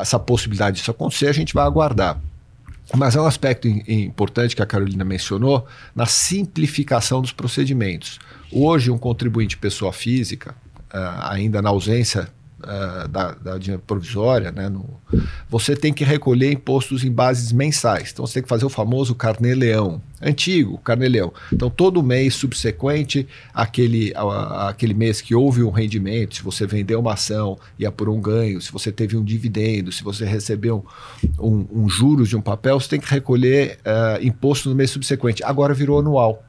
essa 0.00 0.18
possibilidade 0.18 0.78
disso 0.78 0.90
acontecer, 0.90 1.28
a 1.28 1.32
gente 1.32 1.52
vai 1.52 1.64
aguardar. 1.64 2.18
Mas 2.92 3.16
é 3.16 3.20
um 3.20 3.26
aspecto 3.26 3.66
importante 3.66 4.54
que 4.54 4.62
a 4.62 4.66
Carolina 4.66 5.04
mencionou 5.04 5.66
na 5.94 6.06
simplificação 6.06 7.22
dos 7.22 7.32
procedimentos. 7.32 8.18
Hoje, 8.52 8.90
um 8.90 8.98
contribuinte 8.98 9.56
pessoa 9.56 9.92
física, 9.92 10.54
uh, 10.92 11.30
ainda 11.30 11.62
na 11.62 11.70
ausência 11.70 12.28
uh, 12.64 13.08
da, 13.08 13.32
da 13.32 13.78
provisória, 13.86 14.50
né, 14.50 14.68
no, 14.68 15.00
você 15.48 15.76
tem 15.76 15.92
que 15.92 16.04
recolher 16.04 16.52
impostos 16.52 17.04
em 17.04 17.12
bases 17.12 17.52
mensais. 17.52 18.10
Então, 18.12 18.26
você 18.26 18.34
tem 18.34 18.42
que 18.42 18.48
fazer 18.48 18.64
o 18.64 18.68
famoso 18.68 19.14
carnê-leão. 19.14 20.00
Antigo, 20.20 20.78
carnê-leão. 20.78 21.32
Então, 21.52 21.68
todo 21.68 22.02
mês 22.02 22.34
subsequente 22.34 23.26
àquele, 23.52 24.12
à, 24.14 24.70
àquele 24.70 24.94
mês 24.94 25.20
que 25.20 25.34
houve 25.34 25.62
um 25.62 25.70
rendimento, 25.70 26.36
se 26.36 26.42
você 26.42 26.66
vendeu 26.66 27.00
uma 27.00 27.12
ação 27.12 27.58
e 27.78 27.84
apurou 27.84 28.16
um 28.16 28.20
ganho, 28.20 28.60
se 28.60 28.72
você 28.72 28.90
teve 28.90 29.16
um 29.16 29.24
dividendo, 29.24 29.92
se 29.92 30.02
você 30.02 30.24
recebeu 30.24 30.84
um, 31.38 31.66
um 31.70 31.88
juros 31.88 32.28
de 32.28 32.36
um 32.36 32.40
papel, 32.40 32.80
você 32.80 32.88
tem 32.88 33.00
que 33.00 33.10
recolher 33.10 33.78
uh, 33.80 34.24
imposto 34.24 34.68
no 34.68 34.74
mês 34.74 34.90
subsequente. 34.90 35.44
Agora 35.44 35.74
virou 35.74 35.98
anual. 35.98 36.43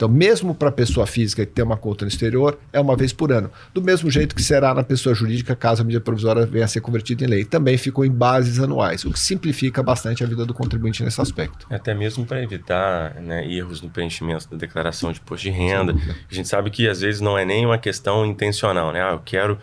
Então, 0.00 0.08
mesmo 0.08 0.54
para 0.54 0.70
a 0.70 0.72
pessoa 0.72 1.06
física 1.06 1.44
que 1.44 1.52
tem 1.52 1.62
uma 1.62 1.76
conta 1.76 2.06
no 2.06 2.08
exterior, 2.08 2.58
é 2.72 2.80
uma 2.80 2.96
vez 2.96 3.12
por 3.12 3.30
ano. 3.30 3.50
Do 3.74 3.82
mesmo 3.82 4.10
jeito 4.10 4.34
que 4.34 4.42
será 4.42 4.72
na 4.72 4.82
pessoa 4.82 5.14
jurídica, 5.14 5.54
caso 5.54 5.82
a 5.82 5.84
medida 5.84 6.02
provisória 6.02 6.46
venha 6.46 6.64
a 6.64 6.68
ser 6.68 6.80
convertida 6.80 7.22
em 7.22 7.26
lei. 7.26 7.44
Também 7.44 7.76
ficou 7.76 8.02
em 8.02 8.10
bases 8.10 8.58
anuais, 8.58 9.04
o 9.04 9.12
que 9.12 9.20
simplifica 9.20 9.82
bastante 9.82 10.24
a 10.24 10.26
vida 10.26 10.46
do 10.46 10.54
contribuinte 10.54 11.04
nesse 11.04 11.20
aspecto. 11.20 11.66
Até 11.68 11.92
mesmo 11.92 12.24
para 12.24 12.42
evitar 12.42 13.16
né, 13.16 13.46
erros 13.46 13.82
no 13.82 13.90
preenchimento 13.90 14.48
da 14.48 14.56
declaração 14.56 15.12
de 15.12 15.20
imposto 15.20 15.42
de 15.44 15.50
renda. 15.50 15.94
A 16.30 16.34
gente 16.34 16.48
sabe 16.48 16.70
que 16.70 16.88
às 16.88 17.02
vezes 17.02 17.20
não 17.20 17.36
é 17.36 17.44
nem 17.44 17.66
uma 17.66 17.76
questão 17.76 18.24
intencional, 18.24 18.94
né? 18.94 19.02
Ah, 19.02 19.12
eu 19.12 19.20
quero 19.22 19.58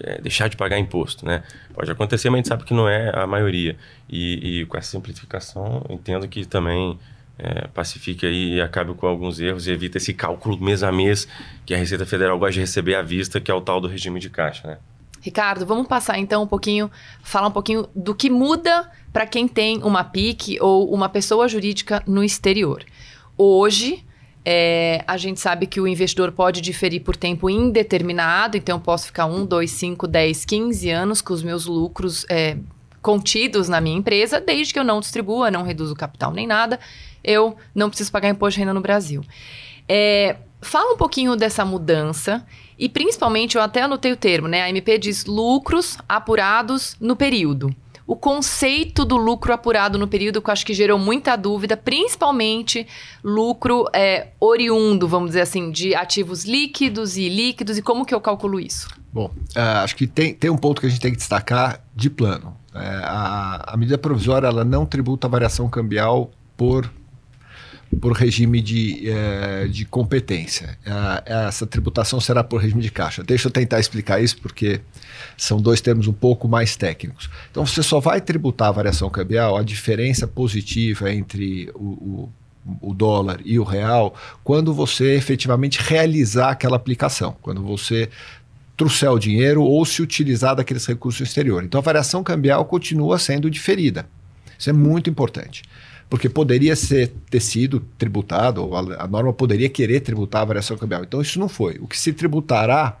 é, 0.00 0.22
deixar 0.22 0.48
de 0.48 0.56
pagar 0.56 0.78
imposto, 0.78 1.26
né? 1.26 1.42
Pode 1.74 1.90
acontecer, 1.90 2.30
mas 2.30 2.36
a 2.36 2.38
gente 2.38 2.48
sabe 2.48 2.64
que 2.64 2.72
não 2.72 2.88
é 2.88 3.12
a 3.14 3.26
maioria. 3.26 3.76
E, 4.08 4.60
e 4.60 4.64
com 4.64 4.78
essa 4.78 4.92
simplificação, 4.92 5.84
entendo 5.90 6.26
que 6.26 6.46
também 6.46 6.98
é, 7.42 7.66
pacifique 7.66 8.24
aí 8.24 8.54
e 8.54 8.60
acabe 8.60 8.94
com 8.94 9.04
alguns 9.04 9.40
erros 9.40 9.66
e 9.66 9.72
evita 9.72 9.98
esse 9.98 10.14
cálculo 10.14 10.56
mês 10.62 10.84
a 10.84 10.92
mês 10.92 11.26
que 11.66 11.74
a 11.74 11.76
Receita 11.76 12.06
Federal 12.06 12.38
gosta 12.38 12.52
de 12.52 12.60
receber 12.60 12.94
à 12.94 13.02
vista, 13.02 13.40
que 13.40 13.50
é 13.50 13.54
o 13.54 13.60
tal 13.60 13.80
do 13.80 13.88
regime 13.88 14.20
de 14.20 14.30
caixa, 14.30 14.68
né? 14.68 14.78
Ricardo, 15.20 15.66
vamos 15.66 15.86
passar 15.86 16.18
então 16.18 16.44
um 16.44 16.46
pouquinho, 16.46 16.90
falar 17.22 17.48
um 17.48 17.52
pouquinho 17.52 17.88
do 17.94 18.14
que 18.14 18.30
muda 18.30 18.90
para 19.12 19.26
quem 19.26 19.46
tem 19.46 19.82
uma 19.82 20.04
PIC 20.04 20.58
ou 20.60 20.92
uma 20.92 21.08
pessoa 21.08 21.48
jurídica 21.48 22.02
no 22.06 22.24
exterior. 22.24 22.84
Hoje, 23.36 24.04
é, 24.44 25.04
a 25.06 25.16
gente 25.16 25.38
sabe 25.38 25.66
que 25.66 25.80
o 25.80 25.86
investidor 25.86 26.32
pode 26.32 26.60
diferir 26.60 27.02
por 27.02 27.16
tempo 27.16 27.48
indeterminado, 27.48 28.56
então 28.56 28.80
posso 28.80 29.06
ficar 29.06 29.26
1, 29.26 29.46
2, 29.46 29.70
5, 29.70 30.06
10, 30.08 30.44
15 30.44 30.90
anos 30.90 31.22
com 31.22 31.32
os 31.32 31.42
meus 31.42 31.66
lucros 31.66 32.26
é, 32.28 32.56
contidos 33.00 33.68
na 33.68 33.80
minha 33.80 33.96
empresa, 33.96 34.40
desde 34.40 34.72
que 34.72 34.78
eu 34.78 34.84
não 34.84 34.98
distribua, 34.98 35.52
não 35.52 35.62
reduza 35.62 35.92
o 35.92 35.96
capital 35.96 36.32
nem 36.32 36.48
nada 36.48 36.80
eu 37.22 37.56
não 37.74 37.88
preciso 37.88 38.10
pagar 38.10 38.28
imposto 38.28 38.54
de 38.54 38.60
renda 38.60 38.74
no 38.74 38.80
Brasil. 38.80 39.22
É, 39.88 40.36
Fala 40.62 40.94
um 40.94 40.96
pouquinho 40.96 41.34
dessa 41.34 41.64
mudança 41.64 42.46
e 42.78 42.88
principalmente, 42.88 43.56
eu 43.56 43.62
até 43.62 43.82
anotei 43.82 44.12
o 44.12 44.16
termo, 44.16 44.46
né? 44.46 44.62
A 44.62 44.70
MP 44.70 44.96
diz 44.96 45.24
lucros 45.24 45.98
apurados 46.08 46.96
no 47.00 47.16
período. 47.16 47.74
O 48.06 48.14
conceito 48.14 49.04
do 49.04 49.16
lucro 49.16 49.52
apurado 49.52 49.98
no 49.98 50.06
período 50.06 50.40
que 50.40 50.48
eu 50.48 50.52
acho 50.52 50.64
que 50.64 50.72
gerou 50.72 50.98
muita 51.00 51.34
dúvida, 51.34 51.76
principalmente 51.76 52.86
lucro 53.24 53.88
é, 53.92 54.28
oriundo, 54.38 55.08
vamos 55.08 55.30
dizer 55.30 55.40
assim, 55.40 55.70
de 55.72 55.96
ativos 55.96 56.44
líquidos 56.44 57.16
e 57.16 57.22
ilíquidos, 57.22 57.76
e 57.76 57.82
como 57.82 58.04
que 58.04 58.14
eu 58.14 58.20
calculo 58.20 58.60
isso? 58.60 58.88
Bom, 59.12 59.30
uh, 59.56 59.82
acho 59.82 59.96
que 59.96 60.06
tem, 60.06 60.32
tem 60.32 60.50
um 60.50 60.56
ponto 60.56 60.80
que 60.80 60.86
a 60.86 60.90
gente 60.90 61.00
tem 61.00 61.10
que 61.10 61.18
destacar 61.18 61.80
de 61.94 62.08
plano. 62.08 62.56
É, 62.74 62.86
a, 63.04 63.72
a 63.74 63.76
medida 63.76 63.98
provisória 63.98 64.46
ela 64.46 64.64
não 64.64 64.86
tributa 64.86 65.26
a 65.26 65.30
variação 65.30 65.68
cambial 65.68 66.30
por 66.56 66.90
por 68.00 68.12
regime 68.12 68.60
de, 68.60 69.08
é, 69.08 69.66
de 69.66 69.84
competência. 69.84 70.78
É, 70.84 71.46
essa 71.46 71.66
tributação 71.66 72.20
será 72.20 72.42
por 72.42 72.60
regime 72.60 72.82
de 72.82 72.90
caixa. 72.90 73.22
Deixa 73.22 73.48
eu 73.48 73.52
tentar 73.52 73.80
explicar 73.80 74.22
isso, 74.22 74.38
porque 74.40 74.80
são 75.36 75.60
dois 75.60 75.80
termos 75.80 76.06
um 76.06 76.12
pouco 76.12 76.48
mais 76.48 76.76
técnicos. 76.76 77.28
Então, 77.50 77.66
você 77.66 77.82
só 77.82 78.00
vai 78.00 78.20
tributar 78.20 78.68
a 78.68 78.72
variação 78.72 79.10
cambial, 79.10 79.56
a 79.56 79.62
diferença 79.62 80.26
positiva 80.26 81.12
entre 81.12 81.70
o, 81.74 82.28
o, 82.70 82.88
o 82.90 82.94
dólar 82.94 83.40
e 83.44 83.58
o 83.58 83.64
real, 83.64 84.14
quando 84.42 84.72
você 84.72 85.14
efetivamente 85.14 85.80
realizar 85.80 86.50
aquela 86.50 86.76
aplicação, 86.76 87.36
quando 87.42 87.62
você 87.62 88.08
trouxer 88.76 89.10
o 89.10 89.18
dinheiro 89.18 89.62
ou 89.62 89.84
se 89.84 90.00
utilizar 90.00 90.56
daqueles 90.56 90.86
recursos 90.86 91.20
exteriores. 91.20 91.66
Então, 91.66 91.78
a 91.78 91.82
variação 91.82 92.24
cambial 92.24 92.64
continua 92.64 93.18
sendo 93.18 93.50
diferida. 93.50 94.06
Isso 94.58 94.70
é 94.70 94.72
muito 94.72 95.10
importante 95.10 95.62
porque 96.12 96.28
poderia 96.28 96.76
ser 96.76 97.10
ter 97.30 97.40
sido 97.40 97.80
tributado, 97.96 98.76
a, 98.76 99.04
a 99.04 99.08
norma 99.08 99.32
poderia 99.32 99.70
querer 99.70 100.00
tributar 100.00 100.42
a 100.42 100.44
variação 100.44 100.76
cambial. 100.76 101.02
Então 101.02 101.22
isso 101.22 101.40
não 101.40 101.48
foi. 101.48 101.78
O 101.80 101.86
que 101.86 101.98
se 101.98 102.12
tributará 102.12 102.98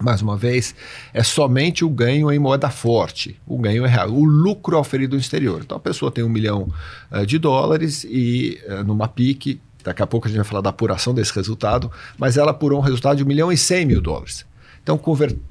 mais 0.00 0.20
uma 0.20 0.36
vez, 0.36 0.74
é 1.12 1.22
somente 1.22 1.84
o 1.84 1.88
ganho 1.88 2.32
em 2.32 2.38
moeda 2.40 2.68
forte. 2.70 3.40
O 3.46 3.56
ganho 3.56 3.86
é 3.86 3.88
real. 3.88 4.10
O 4.10 4.24
lucro 4.24 4.76
oferido 4.76 5.14
no 5.14 5.20
exterior. 5.20 5.60
Então 5.62 5.76
a 5.76 5.80
pessoa 5.80 6.10
tem 6.10 6.24
um 6.24 6.28
milhão 6.28 6.68
uh, 7.12 7.24
de 7.24 7.38
dólares 7.38 8.02
e 8.02 8.60
uh, 8.66 8.82
numa 8.82 9.06
PIC, 9.06 9.60
daqui 9.84 10.02
a 10.02 10.06
pouco 10.06 10.26
a 10.26 10.28
gente 10.28 10.38
vai 10.38 10.44
falar 10.44 10.62
da 10.62 10.70
apuração 10.70 11.14
desse 11.14 11.32
resultado, 11.32 11.88
mas 12.18 12.36
ela 12.36 12.50
apurou 12.50 12.80
um 12.80 12.82
resultado 12.82 13.18
de 13.18 13.22
um 13.22 13.26
milhão 13.28 13.52
e 13.52 13.56
cem 13.56 13.86
mil 13.86 14.00
dólares. 14.02 14.44
Então 14.82 15.00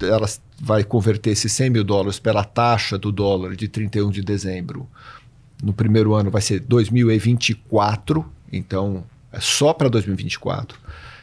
ela 0.01 0.27
vai 0.59 0.83
converter 0.83 1.31
esses 1.31 1.51
100 1.53 1.69
mil 1.71 1.83
dólares 1.83 2.19
pela 2.19 2.43
taxa 2.43 2.99
do 2.99 3.11
dólar 3.11 3.55
de 3.55 3.67
31 3.67 4.11
de 4.11 4.21
dezembro 4.21 4.87
no 5.63 5.73
primeiro 5.73 6.13
ano 6.13 6.29
vai 6.29 6.41
ser 6.41 6.59
2024, 6.59 8.25
então 8.51 9.05
é 9.31 9.39
só 9.39 9.73
para 9.73 9.87
2024. 9.87 10.77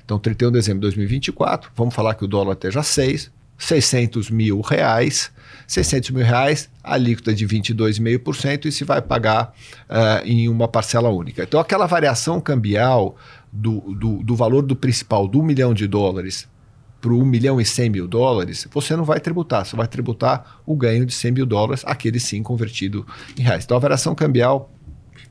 Então, 0.04 0.18
31 0.18 0.48
de 0.50 0.58
dezembro 0.58 0.80
de 0.80 0.86
2024, 0.86 1.70
vamos 1.76 1.94
falar 1.94 2.14
que 2.14 2.24
o 2.24 2.28
dólar 2.28 2.54
esteja 2.54 2.82
6, 2.82 3.30
600 3.58 4.30
mil 4.30 4.60
reais. 4.60 5.30
600 5.66 6.10
mil 6.10 6.24
reais, 6.24 6.68
alíquota 6.82 7.32
de 7.32 7.46
22,5% 7.46 8.64
e 8.66 8.72
se 8.72 8.82
vai 8.82 9.00
pagar 9.00 9.54
uh, 9.88 10.26
em 10.26 10.48
uma 10.48 10.66
parcela 10.66 11.08
única. 11.10 11.44
Então, 11.44 11.60
aquela 11.60 11.86
variação 11.86 12.40
cambial 12.40 13.16
do, 13.52 13.94
do, 13.94 14.22
do 14.24 14.34
valor 14.34 14.62
do 14.62 14.74
principal 14.74 15.28
do 15.28 15.40
milhão 15.44 15.72
de 15.72 15.86
dólares 15.86 16.48
para 17.00 17.12
1 17.12 17.24
milhão 17.24 17.60
e 17.60 17.64
100 17.64 17.90
mil 17.90 18.06
dólares, 18.06 18.68
você 18.70 18.94
não 18.94 19.04
vai 19.04 19.20
tributar, 19.20 19.64
você 19.64 19.74
vai 19.74 19.88
tributar 19.88 20.60
o 20.66 20.76
ganho 20.76 21.06
de 21.06 21.14
100 21.14 21.32
mil 21.32 21.46
dólares, 21.46 21.82
aquele 21.86 22.20
sim 22.20 22.42
convertido 22.42 23.06
em 23.38 23.42
reais. 23.42 23.64
Então 23.64 23.76
a 23.76 23.80
variação 23.80 24.14
cambial 24.14 24.70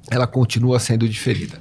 ela 0.10 0.26
continua 0.26 0.80
sendo 0.80 1.08
diferida. 1.08 1.60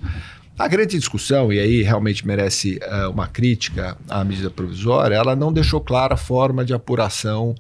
A 0.59 0.67
grande 0.67 0.99
discussão, 0.99 1.53
e 1.53 1.61
aí 1.61 1.83
realmente 1.83 2.27
merece 2.27 2.81
uh, 2.83 3.11
uma 3.11 3.29
crítica 3.29 3.97
à 4.09 4.25
medida 4.25 4.51
provisória, 4.51 5.15
ela 5.15 5.37
não 5.37 5.53
deixou 5.53 5.81
clara 5.81 6.15
a 6.15 6.17
forma 6.17 6.65
de 6.65 6.75
apuração 6.75 7.55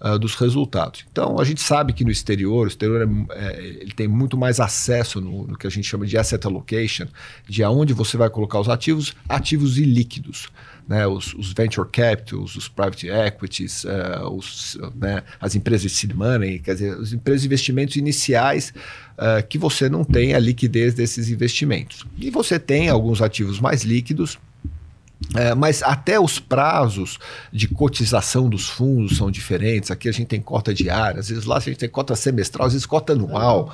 uh, 0.00 0.18
dos 0.18 0.34
resultados. 0.34 1.04
Então, 1.10 1.38
a 1.38 1.44
gente 1.44 1.60
sabe 1.60 1.92
que 1.92 2.04
no 2.04 2.10
exterior, 2.10 2.66
o 2.66 2.68
exterior 2.68 3.08
é, 3.32 3.38
é, 3.38 3.64
ele 3.64 3.92
tem 3.92 4.08
muito 4.08 4.36
mais 4.36 4.60
acesso 4.60 5.20
no, 5.20 5.46
no, 5.46 5.56
que 5.56 5.66
a 5.66 5.70
gente 5.70 5.86
chama 5.86 6.06
de 6.06 6.16
asset 6.16 6.44
allocation, 6.46 7.06
de 7.48 7.62
aonde 7.62 7.92
você 7.92 8.16
vai 8.16 8.30
colocar 8.30 8.60
os 8.60 8.68
ativos, 8.68 9.14
ativos 9.28 9.78
ilíquidos 9.78 10.48
né, 10.90 11.06
os, 11.06 11.32
os, 11.34 11.52
venture 11.52 11.88
capitals, 11.88 12.56
os 12.56 12.68
private 12.68 13.08
equities, 13.08 13.84
uh, 13.84 14.28
os, 14.28 14.76
né, 14.96 15.22
as 15.40 15.54
empresas 15.54 15.82
de 15.82 15.88
seed 15.88 16.12
money, 16.12 16.58
quer 16.58 16.74
dizer, 16.74 16.94
as 16.94 17.12
empresas 17.12 17.42
de 17.42 17.46
investimentos 17.46 17.94
iniciais 17.94 18.74
uh, 19.16 19.46
que 19.48 19.56
você 19.56 19.88
não 19.88 20.02
tem 20.02 20.34
a 20.34 20.38
liquidez 20.40 20.92
desses 20.92 21.28
investimentos. 21.28 22.04
E 22.18 22.28
você 22.28 22.58
tem 22.58 22.88
alguns 22.88 23.22
ativos 23.22 23.60
mais 23.60 23.84
líquidos, 23.84 24.36
é, 25.34 25.54
mas 25.54 25.82
até 25.82 26.18
os 26.18 26.38
prazos 26.38 27.18
de 27.52 27.68
cotização 27.68 28.48
dos 28.48 28.68
fundos 28.68 29.16
são 29.16 29.30
diferentes. 29.30 29.90
Aqui 29.90 30.08
a 30.08 30.12
gente 30.12 30.26
tem 30.26 30.40
cota 30.40 30.74
diária, 30.74 31.20
às 31.20 31.28
vezes 31.28 31.44
lá 31.44 31.56
a 31.56 31.60
gente 31.60 31.78
tem 31.78 31.88
cota 31.88 32.16
semestral, 32.16 32.66
às 32.66 32.72
vezes 32.72 32.86
cota 32.86 33.12
anual. 33.12 33.72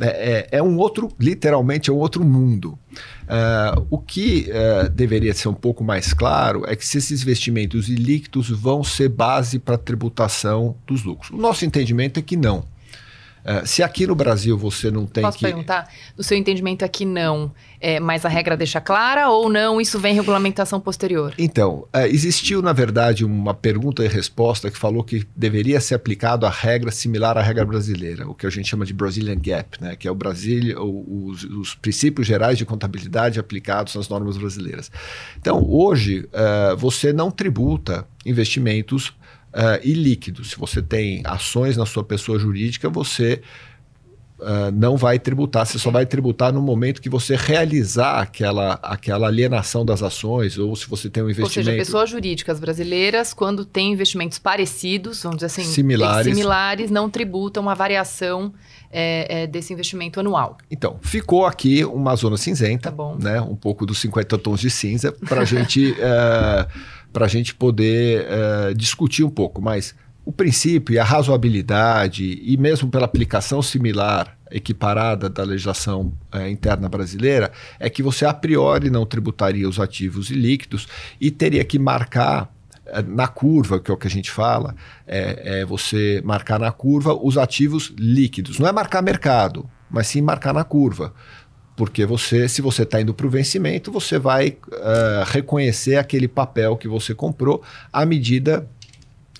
É, 0.00 0.48
é, 0.50 0.58
é 0.58 0.62
um 0.62 0.76
outro, 0.76 1.08
literalmente, 1.20 1.90
é 1.90 1.92
um 1.92 1.96
outro 1.96 2.24
mundo. 2.24 2.78
Uh, 3.24 3.86
o 3.90 3.98
que 3.98 4.48
uh, 4.50 4.88
deveria 4.90 5.32
ser 5.34 5.48
um 5.48 5.54
pouco 5.54 5.84
mais 5.84 6.12
claro 6.12 6.64
é 6.66 6.74
que 6.74 6.86
se 6.86 6.98
esses 6.98 7.22
investimentos 7.22 7.88
ilíquidos 7.88 8.50
vão 8.50 8.82
ser 8.82 9.08
base 9.08 9.58
para 9.58 9.78
tributação 9.78 10.76
dos 10.86 11.04
lucros. 11.04 11.30
O 11.30 11.36
nosso 11.36 11.64
entendimento 11.64 12.18
é 12.18 12.22
que 12.22 12.36
não. 12.36 12.64
Uh, 13.44 13.66
se 13.66 13.82
aqui 13.82 14.06
no 14.06 14.14
Brasil 14.14 14.56
você 14.56 14.90
não 14.90 15.04
tem 15.04 15.22
Posso 15.22 15.36
que... 15.36 15.44
perguntar? 15.44 15.88
No 16.16 16.24
seu 16.24 16.36
entendimento 16.36 16.82
aqui 16.82 17.04
não, 17.04 17.52
é, 17.78 18.00
mas 18.00 18.24
a 18.24 18.28
regra 18.28 18.56
deixa 18.56 18.80
clara 18.80 19.28
ou 19.28 19.50
não? 19.50 19.78
Isso 19.80 19.98
vem 19.98 20.12
em 20.12 20.16
regulamentação 20.16 20.80
posterior? 20.80 21.34
Então, 21.36 21.86
uh, 21.94 22.06
existiu 22.06 22.62
na 22.62 22.72
verdade 22.72 23.22
uma 23.22 23.52
pergunta 23.52 24.02
e 24.02 24.08
resposta 24.08 24.70
que 24.70 24.78
falou 24.78 25.04
que 25.04 25.26
deveria 25.36 25.78
ser 25.80 25.94
aplicado 25.94 26.46
a 26.46 26.50
regra 26.50 26.90
similar 26.90 27.36
à 27.36 27.42
regra 27.42 27.66
brasileira, 27.66 28.26
o 28.26 28.34
que 28.34 28.46
a 28.46 28.50
gente 28.50 28.68
chama 28.68 28.86
de 28.86 28.94
Brazilian 28.94 29.38
Gap, 29.38 29.78
né? 29.78 29.94
que 29.94 30.08
é 30.08 30.10
o 30.10 30.14
Brasil, 30.14 30.74
os, 30.80 31.44
os 31.44 31.74
princípios 31.74 32.26
gerais 32.26 32.56
de 32.56 32.64
contabilidade 32.64 33.38
aplicados 33.38 33.94
nas 33.94 34.08
normas 34.08 34.38
brasileiras. 34.38 34.90
Então, 35.38 35.62
hoje, 35.68 36.26
uh, 36.32 36.76
você 36.76 37.12
não 37.12 37.30
tributa 37.30 38.06
investimentos 38.24 39.12
uh, 39.54 39.80
e 39.82 39.94
líquido. 39.94 40.44
Se 40.44 40.58
você 40.58 40.82
tem 40.82 41.22
ações 41.24 41.76
na 41.76 41.86
sua 41.86 42.02
pessoa 42.02 42.38
jurídica, 42.38 42.90
você 42.90 43.40
uh, 44.40 44.70
não 44.72 44.96
vai 44.96 45.18
tributar. 45.18 45.64
Você 45.64 45.78
só 45.78 45.90
vai 45.90 46.04
tributar 46.04 46.52
no 46.52 46.60
momento 46.60 47.00
que 47.00 47.08
você 47.08 47.36
realizar 47.36 48.20
aquela, 48.20 48.74
aquela 48.82 49.28
alienação 49.28 49.84
das 49.84 50.02
ações 50.02 50.58
ou 50.58 50.74
se 50.74 50.88
você 50.88 51.08
tem 51.08 51.22
um 51.22 51.30
investimento. 51.30 51.58
Ou 51.58 51.64
seja, 51.64 51.76
pessoas 51.76 52.10
jurídicas 52.10 52.58
brasileiras, 52.58 53.32
quando 53.32 53.64
têm 53.64 53.92
investimentos 53.92 54.38
parecidos, 54.38 55.22
vamos 55.22 55.36
dizer 55.38 55.46
assim, 55.46 55.62
similares, 55.62 56.34
similares 56.34 56.90
não 56.90 57.08
tributam 57.08 57.68
a 57.70 57.74
variação 57.74 58.52
é, 58.90 59.42
é, 59.42 59.46
desse 59.46 59.72
investimento 59.72 60.20
anual. 60.20 60.58
Então, 60.70 60.98
ficou 61.00 61.46
aqui 61.46 61.84
uma 61.84 62.14
zona 62.16 62.36
cinzenta, 62.36 62.90
tá 62.90 63.14
né? 63.18 63.40
um 63.40 63.56
pouco 63.56 63.86
dos 63.86 63.98
50 63.98 64.36
tons 64.38 64.60
de 64.60 64.70
cinza, 64.70 65.12
para 65.12 65.42
a 65.42 65.44
gente. 65.44 65.92
uh, 65.92 66.94
para 67.14 67.26
a 67.26 67.28
gente 67.28 67.54
poder 67.54 68.26
uh, 68.26 68.74
discutir 68.74 69.22
um 69.22 69.30
pouco. 69.30 69.62
Mas 69.62 69.94
o 70.24 70.32
princípio 70.32 70.94
e 70.94 70.98
a 70.98 71.04
razoabilidade, 71.04 72.40
e 72.42 72.56
mesmo 72.56 72.90
pela 72.90 73.04
aplicação 73.04 73.62
similar, 73.62 74.36
equiparada 74.50 75.30
da 75.30 75.44
legislação 75.44 76.12
uh, 76.34 76.46
interna 76.48 76.88
brasileira, 76.88 77.52
é 77.78 77.88
que 77.88 78.02
você 78.02 78.26
a 78.26 78.34
priori 78.34 78.90
não 78.90 79.06
tributaria 79.06 79.68
os 79.68 79.78
ativos 79.78 80.28
e 80.28 80.34
líquidos 80.34 80.88
e 81.20 81.30
teria 81.30 81.64
que 81.64 81.78
marcar 81.78 82.52
uh, 82.86 83.02
na 83.06 83.28
curva, 83.28 83.78
que 83.78 83.92
é 83.92 83.94
o 83.94 83.96
que 83.96 84.08
a 84.08 84.10
gente 84.10 84.30
fala, 84.30 84.74
é, 85.06 85.60
é 85.60 85.64
você 85.64 86.20
marcar 86.24 86.58
na 86.58 86.72
curva 86.72 87.14
os 87.14 87.38
ativos 87.38 87.92
líquidos. 87.96 88.58
Não 88.58 88.66
é 88.66 88.72
marcar 88.72 89.02
mercado, 89.02 89.70
mas 89.88 90.08
sim 90.08 90.20
marcar 90.20 90.52
na 90.52 90.64
curva. 90.64 91.14
Porque 91.76 92.06
você, 92.06 92.48
se 92.48 92.62
você 92.62 92.82
está 92.82 93.00
indo 93.00 93.12
para 93.12 93.26
o 93.26 93.30
vencimento, 93.30 93.90
você 93.90 94.18
vai 94.18 94.50
uh, 94.50 95.24
reconhecer 95.26 95.96
aquele 95.96 96.28
papel 96.28 96.76
que 96.76 96.86
você 96.86 97.14
comprou 97.14 97.62
à 97.92 98.06
medida 98.06 98.68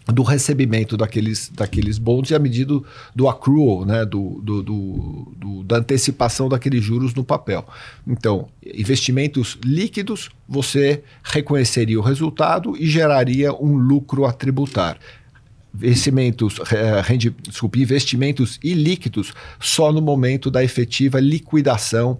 do 0.07 0.23
recebimento 0.23 0.97
daqueles, 0.97 1.49
daqueles 1.49 1.97
bonds 1.97 2.31
e 2.31 2.35
à 2.35 2.39
medida 2.39 2.79
do 3.15 3.29
accrual, 3.29 3.87
né, 3.87 4.05
do, 4.05 4.41
do, 4.43 4.63
do, 4.63 5.63
da 5.65 5.77
antecipação 5.77 6.49
daqueles 6.49 6.83
juros 6.83 7.15
no 7.15 7.25
papel. 7.25 7.67
Então, 8.07 8.49
investimentos 8.63 9.59
líquidos, 9.65 10.31
você 10.47 11.03
reconheceria 11.23 11.99
o 11.99 12.03
resultado 12.03 12.77
e 12.77 12.87
geraria 12.87 13.55
um 13.55 13.77
lucro 13.77 14.27
a 14.27 14.33
tributar 14.33 14.99
investimentos, 15.83 16.59
rende, 17.05 17.35
desculpe, 17.49 17.83
investimentos 17.83 18.59
ilíquidos 18.63 19.33
só 19.59 19.93
no 19.93 20.01
momento 20.01 20.51
da 20.51 20.63
efetiva 20.63 21.21
liquidação 21.21 22.19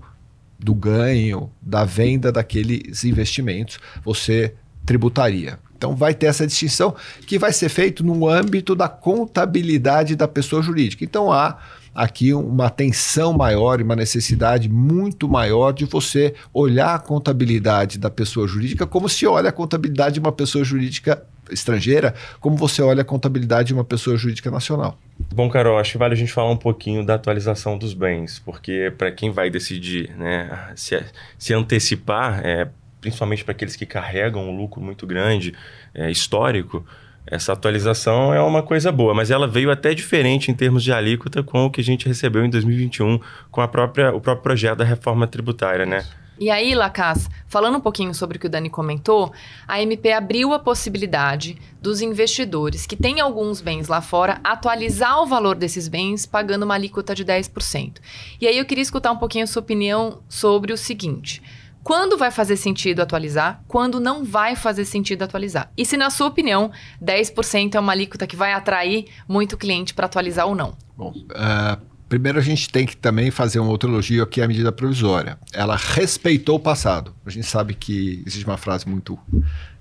do 0.59 0.75
ganho, 0.75 1.51
da 1.61 1.85
venda 1.85 2.33
daqueles 2.33 3.05
investimentos, 3.05 3.79
você 4.05 4.55
tributaria. 4.85 5.59
Então 5.85 5.95
vai 5.95 6.15
ter 6.15 6.27
essa 6.27 6.47
distinção 6.47 6.95
que 7.27 7.39
vai 7.39 7.53
ser 7.53 7.69
feito 7.69 8.03
no 8.03 8.27
âmbito 8.27 8.75
da 8.75 8.89
contabilidade 8.89 10.17
da 10.17 10.27
pessoa 10.27 10.63
jurídica. 10.63 11.05
Então 11.05 11.31
há 11.31 11.59
aqui 11.95 12.33
uma 12.33 12.67
atenção 12.67 13.35
maior 13.35 13.81
e 13.81 13.83
uma 13.83 13.95
necessidade 13.95 14.67
muito 14.69 15.29
maior 15.29 15.73
de 15.73 15.85
você 15.85 16.35
olhar 16.55 16.95
a 16.95 16.99
contabilidade 16.99 17.99
da 17.99 18.11
pessoa 18.11 18.49
jurídica 18.49 18.87
como 18.87 19.09
se 19.09 19.27
olha 19.27 19.51
a 19.51 19.53
contabilidade 19.53 20.15
de 20.15 20.21
uma 20.21 20.33
pessoa 20.33 20.65
jurídica 20.65 21.23
estrangeira, 21.51 22.15
como 22.41 22.57
você 22.57 22.81
olha 22.81 23.03
a 23.03 23.05
contabilidade 23.05 23.69
de 23.69 23.75
uma 23.75 23.85
pessoa 23.85 24.17
jurídica 24.17 24.51
nacional. 24.51 24.99
Bom, 25.33 25.51
Carol, 25.51 25.79
acho 25.79 25.93
que 25.93 25.99
vale 25.99 26.15
a 26.15 26.17
gente 26.17 26.33
falar 26.33 26.51
um 26.51 26.57
pouquinho 26.57 27.05
da 27.05 27.15
atualização 27.15 27.77
dos 27.77 27.93
bens, 27.93 28.41
porque 28.43 28.91
para 28.97 29.13
quem 29.13 29.31
vai 29.31 29.51
decidir 29.51 30.11
né, 30.17 30.73
se, 30.75 31.05
se 31.39 31.53
antecipar, 31.53 32.41
é, 32.43 32.69
principalmente 33.05 33.45
para 33.45 33.53
aqueles 33.53 33.77
que 33.77 33.85
carregam 33.85 34.49
um 34.49 34.57
lucro 34.57 34.81
muito 34.81 35.07
grande, 35.07 35.53
é, 35.95 36.11
histórico, 36.11 36.83
essa 37.27 37.53
atualização 37.53 38.33
é 38.33 38.41
uma 38.41 38.63
coisa 38.63 38.91
boa, 38.91 39.13
mas 39.13 39.31
ela 39.31 39.47
veio 39.47 39.71
até 39.71 39.93
diferente 39.93 40.51
em 40.51 40.55
termos 40.55 40.83
de 40.83 40.91
alíquota 40.91 41.43
com 41.43 41.67
o 41.67 41.71
que 41.71 41.83
a 41.83 41.85
gente 41.85 42.09
recebeu 42.09 42.45
em 42.45 42.51
2021 42.51 43.21
com 43.51 43.61
a 43.61 43.69
própria, 43.69 44.15
o 44.15 44.21
próprio 44.23 44.43
projeto 44.43 44.79
da 44.79 44.85
reforma 44.85 45.27
tributária, 45.27 45.85
né? 45.85 46.03
E 46.39 46.51
aí, 46.51 46.75
Lacaz, 46.75 47.31
falando 47.47 47.77
um 47.77 47.81
pouquinho 47.81 48.13
sobre 48.13 48.37
o 48.37 48.41
que 48.41 48.47
o 48.47 48.51
Dani 48.51 48.69
comentou, 48.69 49.33
a 49.69 49.81
MP 49.81 50.11
abriu 50.13 50.53
a 50.53 50.59
possibilidade 50.59 51.57
dos 51.81 52.01
investidores 52.01 52.87
que 52.87 52.97
têm 52.97 53.21
alguns 53.21 53.61
bens 53.61 53.87
lá 53.87 54.01
fora 54.01 54.41
atualizar 54.43 55.21
o 55.21 55.27
valor 55.27 55.55
desses 55.55 55.87
bens 55.87 56.27
pagando 56.27 56.65
uma 56.65 56.75
alíquota 56.75 57.15
de 57.15 57.25
10%. 57.25 57.99
E 58.41 58.49
aí 58.49 58.59
eu 58.59 58.65
queria 58.65 58.83
escutar 58.83 59.13
um 59.13 59.17
pouquinho 59.17 59.45
a 59.45 59.47
sua 59.47 59.63
opinião 59.63 60.23
sobre 60.29 60.73
o 60.73 60.77
seguinte: 60.77 61.41
quando 61.85 62.17
vai 62.17 62.31
fazer 62.31 62.57
sentido 62.57 63.01
atualizar, 63.03 63.63
quando 63.69 64.01
não 64.01 64.25
vai 64.25 64.57
fazer 64.57 64.87
sentido 64.87 65.23
atualizar. 65.23 65.71
E 65.77 65.85
se, 65.85 65.99
na 65.99 66.09
sua 66.09 66.27
opinião, 66.27 66.73
10% 67.01 67.75
é 67.75 67.81
uma 67.81 67.93
alíquota 67.93 68.27
que 68.27 68.35
vai 68.35 68.55
atrair 68.55 69.05
muito 69.29 69.59
cliente 69.59 69.93
para 69.93 70.07
atualizar 70.07 70.47
ou 70.47 70.55
não? 70.55 70.75
Bom, 70.97 71.13
uh, 71.13 71.81
primeiro 72.09 72.39
a 72.39 72.43
gente 72.43 72.71
tem 72.71 72.87
que 72.87 72.97
também 72.97 73.31
fazer 73.31 73.61
um 73.61 73.69
outro 73.69 73.91
elogio 73.91 74.23
aqui 74.23 74.41
à 74.41 74.49
medida 74.49 74.73
provisória. 74.73 75.39
Ela 75.53 75.77
respeitou 75.77 76.57
o 76.57 76.61
passado. 76.61 77.15
A 77.27 77.29
gente 77.29 77.47
sabe 77.47 77.75
que 77.75 78.23
existe 78.27 78.47
uma 78.47 78.57
frase 78.57 78.89
muito 78.89 79.19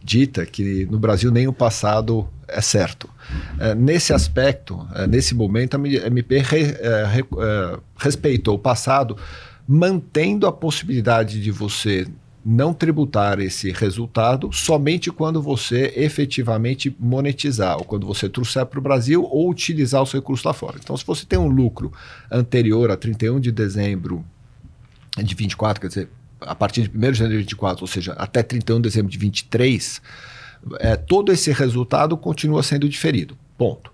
dita 0.04 0.46
que 0.46 0.86
no 0.88 1.00
Brasil 1.00 1.32
nem 1.32 1.48
o 1.48 1.54
passado 1.54 2.28
é 2.50 2.60
certo. 2.60 3.06
Uh, 3.06 3.76
nesse 3.78 4.12
aspecto, 4.12 4.76
uh, 4.76 5.08
nesse 5.08 5.34
momento, 5.34 5.78
a 5.78 6.08
MP 6.08 6.40
re, 6.40 6.76
respeitou 7.98 8.56
o 8.56 8.60
passado 8.60 9.18
mantendo 9.68 10.46
a 10.48 10.52
possibilidade 10.52 11.42
de 11.42 11.52
você 11.52 12.08
não 12.46 12.74
tributar 12.74 13.40
esse 13.40 13.72
resultado 13.72 14.52
somente 14.52 15.10
quando 15.10 15.42
você 15.42 15.94
efetivamente 15.96 16.94
monetizar, 17.00 17.78
ou 17.78 17.86
quando 17.86 18.06
você 18.06 18.28
trouxer 18.28 18.66
para 18.66 18.80
o 18.80 18.82
Brasil 18.82 19.24
ou 19.24 19.50
utilizar 19.50 20.02
os 20.02 20.12
recursos 20.12 20.44
lá 20.44 20.54
fora. 20.54 20.78
Então, 20.82 20.98
se 20.98 21.06
você 21.06 21.26
tem 21.26 21.40
um 21.40 21.48
lucro 21.48 21.92
anterior 22.30 22.92
a 22.92 22.98
31 22.98 23.40
de 23.40 23.52
dezembro 23.52 24.26
de 25.18 25.34
24, 25.36 25.80
quer 25.80 25.88
dizer, 25.88 26.10
a 26.42 26.54
partir 26.54 26.88
de 26.88 26.98
1 26.98 27.12
de 27.12 27.18
janeiro 27.18 27.40
de 27.40 27.46
24, 27.46 27.84
ou 27.84 27.88
seja, 27.88 28.12
até 28.14 28.44
31 28.44 28.78
de 28.78 28.90
dezembro 28.90 29.12
de 29.12 29.18
23, 29.18 30.02
é, 30.80 30.98
todo 30.98 31.32
esse 31.32 31.52
resultado 31.54 32.18
continua 32.18 32.62
sendo 32.62 32.90
diferido. 32.90 33.38
Ponto. 33.58 33.93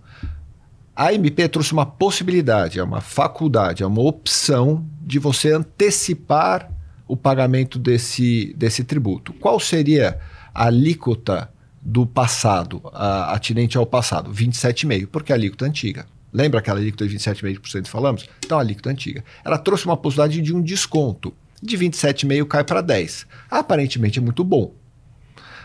A 1.00 1.14
MP 1.14 1.48
trouxe 1.48 1.72
uma 1.72 1.86
possibilidade, 1.86 2.78
é 2.78 2.84
uma 2.84 3.00
faculdade, 3.00 3.84
é 3.84 3.88
uma 3.88 4.02
opção 4.02 4.86
de 5.02 5.18
você 5.18 5.54
antecipar 5.54 6.70
o 7.08 7.16
pagamento 7.16 7.80
desse, 7.80 8.54
desse 8.58 8.84
tributo. 8.84 9.32
Qual 9.32 9.62
seria 9.62 10.20
a 10.54 10.66
alíquota 10.66 11.50
do 11.82 12.06
passado, 12.06 12.82
a, 12.92 13.34
atinente 13.34 13.78
ao 13.78 13.86
passado? 13.86 14.30
27,5%, 14.30 15.08
porque 15.08 15.32
é 15.32 15.36
a 15.36 15.38
alíquota 15.38 15.64
antiga. 15.64 16.06
Lembra 16.34 16.60
aquela 16.60 16.82
alíquota 16.82 17.08
de 17.08 17.16
27,5% 17.16 17.84
que 17.84 17.90
falamos? 17.90 18.28
Então, 18.46 18.58
a 18.58 18.62
alíquota 18.62 18.90
antiga. 18.90 19.24
Ela 19.46 19.58
trouxe 19.58 19.86
uma 19.86 19.96
possibilidade 19.96 20.42
de 20.42 20.54
um 20.54 20.62
desconto. 20.62 21.34
De 21.64 21.78
27,5% 21.78 22.46
cai 22.46 22.66
para 22.66 22.84
10%. 22.84 23.26
Aparentemente 23.50 24.20
é 24.20 24.22
muito 24.22 24.44
bom. 24.44 24.74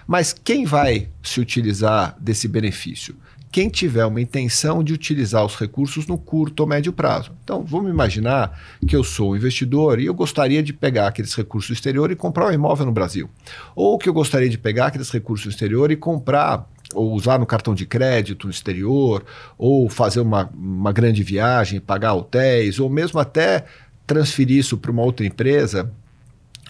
Mas 0.07 0.33
quem 0.33 0.65
vai 0.65 1.09
se 1.23 1.41
utilizar 1.41 2.17
desse 2.21 2.47
benefício? 2.47 3.17
Quem 3.55 3.69
tiver 3.69 4.05
uma 4.05 4.21
intenção 4.21 4.83
de 4.83 4.93
utilizar 4.93 5.47
os 5.47 5.55
recursos 5.55 6.09
no 6.09 6.19
curto 6.19 6.59
ou 6.59 6.67
médio 6.67 6.93
prazo. 6.93 7.31
Então, 7.45 7.63
vamos 7.63 7.89
imaginar 7.89 8.61
que 8.85 8.97
eu 8.97 9.05
sou 9.05 9.31
um 9.31 9.37
investidor 9.37 10.01
e 10.01 10.07
eu 10.07 10.13
gostaria 10.13 10.61
de 10.61 10.73
pegar 10.73 11.07
aqueles 11.07 11.33
recursos 11.35 11.71
do 11.71 11.75
exterior 11.75 12.11
e 12.11 12.17
comprar 12.17 12.49
um 12.49 12.53
imóvel 12.53 12.85
no 12.85 12.91
Brasil. 12.91 13.31
Ou 13.77 13.97
que 13.97 14.09
eu 14.09 14.13
gostaria 14.13 14.49
de 14.49 14.59
pegar 14.59 14.87
aqueles 14.87 15.09
recursos 15.09 15.47
do 15.47 15.51
exterior 15.51 15.93
e 15.93 15.97
comprar 15.97 16.69
ou 16.93 17.13
usar 17.13 17.39
no 17.39 17.47
cartão 17.47 17.77
de 17.77 17.87
crédito 17.87 18.49
no 18.49 18.51
exterior, 18.51 19.25
ou 19.57 19.89
fazer 19.89 20.19
uma, 20.19 20.51
uma 20.53 20.91
grande 20.91 21.23
viagem, 21.23 21.79
pagar 21.79 22.15
hotéis, 22.15 22.81
ou 22.81 22.91
mesmo 22.91 23.21
até 23.21 23.67
transferir 24.05 24.59
isso 24.59 24.77
para 24.77 24.91
uma 24.91 25.05
outra 25.05 25.25
empresa 25.25 25.93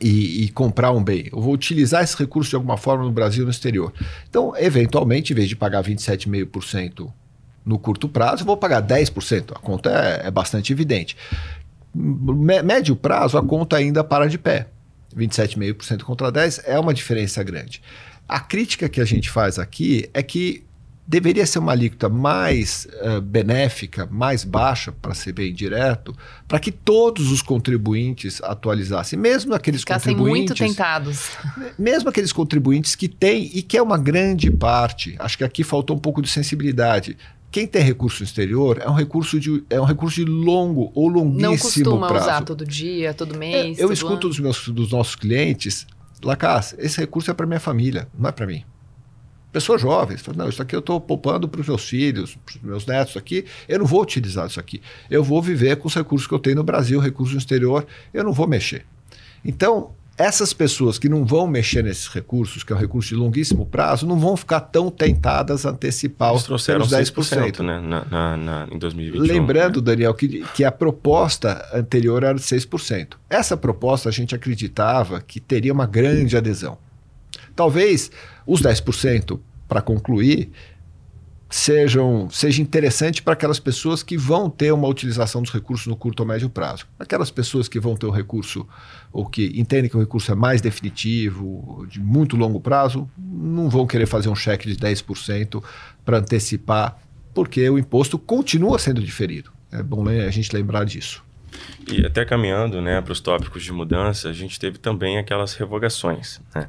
e, 0.05 0.45
e, 0.45 0.49
comprar 0.51 0.93
um 0.93 1.03
bem. 1.03 1.31
Eu 1.33 1.41
vou 1.41 1.55
utilizar 1.55 2.05
esse 2.05 2.15
recurso 2.15 2.51
de 2.51 2.57
alguma 2.57 2.77
forma 2.77 3.05
no 3.05 3.11
Brasil 3.11 3.43
e 3.43 3.45
no 3.47 3.51
exterior. 3.51 3.91
Então, 4.29 4.53
eventualmente, 4.55 5.33
em 5.33 5.37
vez 5.37 5.49
de 5.49 5.57
pagar 5.57 5.83
27,5% 5.83 7.11
no 7.65 7.79
curto 7.79 8.07
prazo, 8.07 8.43
eu 8.43 8.47
vou 8.47 8.59
pagar 8.59 8.83
10%. 8.83 9.53
A 9.57 9.59
conta 9.59 9.91
é, 9.91 10.27
é 10.27 10.31
bastante 10.31 10.71
evidente. 10.75 11.17
Médio 11.95 12.95
prazo, 12.95 13.39
a 13.39 13.43
conta 13.43 13.77
ainda 13.77 14.05
para 14.05 14.29
de 14.29 14.37
pé. 14.37 14.67
27,5% 15.17 16.03
contra 16.03 16.31
10% 16.31 16.65
é 16.67 16.79
uma 16.79 16.93
diferença 16.93 17.43
grande. 17.43 17.81
A 18.29 18.41
crítica 18.41 18.91
que 18.91 19.01
a 19.01 19.07
gente 19.07 19.31
faz 19.31 19.59
aqui 19.59 20.11
é 20.13 20.23
que 20.23 20.64
deveria 21.07 21.45
ser 21.47 21.59
uma 21.59 21.73
alíquota 21.73 22.09
mais 22.09 22.89
uh, 23.03 23.21
benéfica, 23.21 24.09
mais 24.11 24.43
baixa, 24.43 24.91
para 24.91 25.13
ser 25.15 25.33
bem 25.33 25.53
direto, 25.53 26.17
para 26.49 26.59
que 26.59 26.73
todos 26.73 27.31
os 27.31 27.43
contribuintes 27.43 28.43
atualizassem, 28.43 29.19
mesmo 29.19 29.55
aqueles 29.55 29.81
Ficassem 29.83 30.15
contribuintes... 30.15 30.59
muito 30.59 30.75
tentados. 30.75 31.31
Mesmo 31.79 32.09
aqueles 32.09 32.33
contribuintes 32.33 32.95
que 32.95 33.09
têm, 33.09 33.51
e 33.55 33.63
que 33.63 33.77
é 33.77 33.83
uma 33.83 33.99
grande 33.99 34.51
parte, 34.51 35.15
acho 35.19 35.37
que 35.37 35.45
aqui 35.45 35.63
faltou 35.63 35.97
um 35.97 36.01
pouco 36.01 36.23
de 36.23 36.29
sensibilidade, 36.29 37.17
quem 37.51 37.69
tem 37.69 37.83
recurso 37.83 38.25
exterior 38.25 38.79
é 38.81 38.91
um 38.91 38.95
recurso 38.95 39.39
de, 39.39 39.63
é 39.71 39.81
um 39.81 39.85
recurso 39.85 40.17
de 40.17 40.25
longo 40.25 40.91
ou 40.93 41.07
longuíssimo 41.07 41.41
Não 41.41 41.57
costuma 41.57 42.09
prazo. 42.09 42.25
usar 42.25 42.43
todo 42.43 42.67
dia, 42.67 43.15
todo 43.15 43.39
mês. 43.39 43.79
É, 43.79 43.85
eu 43.85 43.93
escuto 43.93 44.27
dos, 44.27 44.41
meus, 44.41 44.69
dos 44.69 44.91
nossos 44.91 45.15
clientes, 45.15 45.87
Lacas, 46.21 46.75
esse 46.79 46.99
recurso 46.99 47.31
é 47.31 47.35
para 47.35 47.47
minha 47.47 47.61
família, 47.61 48.09
não 48.19 48.29
é 48.31 48.33
para 48.33 48.47
mim. 48.47 48.65
Pessoas 49.55 49.81
jovens, 49.81 50.21
falam, 50.21 50.39
não, 50.39 50.49
isso 50.49 50.61
aqui 50.61 50.75
eu 50.75 50.81
estou 50.81 51.01
poupando 51.01 51.47
para 51.47 51.61
os 51.61 51.69
meus 51.69 51.89
filhos, 51.89 52.37
para 52.45 52.57
os 52.57 52.61
meus 52.61 52.87
netos 52.87 53.17
aqui, 53.17 53.45
eu 53.69 53.79
não 53.79 53.87
vou 53.87 54.03
utilizar 54.03 54.49
isso 54.49 54.59
aqui. 54.59 54.83
Eu 55.09 55.23
vou 55.23 55.41
viver 55.41 55.77
com 55.77 55.87
os 55.87 55.95
recursos 55.95 56.27
que 56.27 56.35
eu 56.35 56.41
tenho 56.41 56.57
no 56.57 56.65
Brasil, 56.65 56.99
recursos 56.99 57.35
no 57.35 57.39
exterior, 57.39 57.87
eu 58.13 58.25
não 58.25 58.33
vou 58.33 58.49
mexer. 58.49 58.85
Então, 59.45 59.93
essas 60.19 60.53
pessoas 60.53 60.99
que 60.99 61.09
não 61.09 61.25
vão 61.25 61.47
mexer 61.47 61.85
nesses 61.85 62.09
recursos, 62.09 62.65
que 62.65 62.73
é 62.73 62.77
um 62.77 62.79
recurso 62.81 63.11
de 63.11 63.15
longuíssimo 63.15 63.65
prazo, 63.65 64.09
não 64.09 64.19
vão 64.19 64.37
ficar 64.37 64.59
tão 64.59 64.91
tentadas 64.91 65.65
a 65.65 65.71
antecipar 65.71 66.33
Eles 66.33 66.43
os 67.05 67.13
10%, 67.13 67.61
né, 67.61 67.79
na, 67.79 68.05
na, 68.05 68.37
na, 68.37 68.69
em 68.73 68.79
2021. 68.79 69.25
Lembrando, 69.25 69.77
né? 69.77 69.87
Daniel, 69.87 70.15
que, 70.15 70.45
que 70.53 70.65
a 70.65 70.73
proposta 70.73 71.65
anterior 71.73 72.25
era 72.25 72.35
de 72.35 72.43
6%. 72.43 73.15
Essa 73.31 73.57
proposta 73.57 74.09
a 74.09 74.13
gente 74.13 74.35
acreditava 74.35 75.21
que 75.21 75.39
teria 75.39 75.73
uma 75.73 75.87
grande 75.87 76.37
adesão. 76.37 76.77
Talvez 77.55 78.11
os 78.47 78.63
10%, 78.63 79.39
para 79.69 79.81
concluir, 79.81 80.51
sejam, 81.55 82.29
seja 82.31 82.61
interessante 82.61 83.23
para 83.23 83.35
aquelas 83.35 83.61
pessoas 83.61 84.03
que 84.03 84.17
vão 84.17 84.51
ter 84.51 84.73
uma 84.73 84.89
utilização 84.89 85.41
dos 85.41 85.53
recursos 85.53 85.87
no 85.87 85.97
curto 85.97 86.21
ou 86.21 86.27
médio 86.27 86.51
prazo. 86.51 86.87
Aquelas 86.99 87.31
pessoas 87.31 87.69
que 87.69 87.79
vão 87.79 87.97
ter 87.97 88.07
o 88.07 88.11
recurso 88.11 88.67
ou 89.13 89.25
que 89.25 89.53
entendem 89.55 89.89
que 89.89 89.97
o 89.97 90.01
recurso 90.01 90.33
é 90.33 90.35
mais 90.35 90.61
definitivo, 90.61 91.87
de 91.89 92.01
muito 92.01 92.37
longo 92.37 92.61
prazo, 92.61 93.09
não 93.17 93.69
vão 93.69 93.87
querer 93.87 94.07
fazer 94.07 94.29
um 94.29 94.35
cheque 94.35 94.67
de 94.67 94.77
10% 94.77 95.63
para 96.05 96.19
antecipar, 96.19 96.99
porque 97.33 97.71
o 97.71 97.79
imposto 97.79 98.19
continua 98.19 98.79
sendo 98.79 99.01
diferido. 99.01 99.53
É 99.71 99.83
bom 99.83 100.07
a 100.09 100.31
gente 100.31 100.53
lembrar 100.53 100.85
disso. 100.85 101.23
E 101.91 102.05
até 102.05 102.25
caminhando 102.25 102.81
né, 102.81 103.01
para 103.01 103.13
os 103.13 103.21
tópicos 103.21 103.63
de 103.63 103.73
mudança, 103.73 104.29
a 104.31 104.33
gente 104.33 104.59
teve 104.59 104.79
também 104.79 105.19
aquelas 105.19 105.55
revogações. 105.55 106.41
Né? 106.55 106.69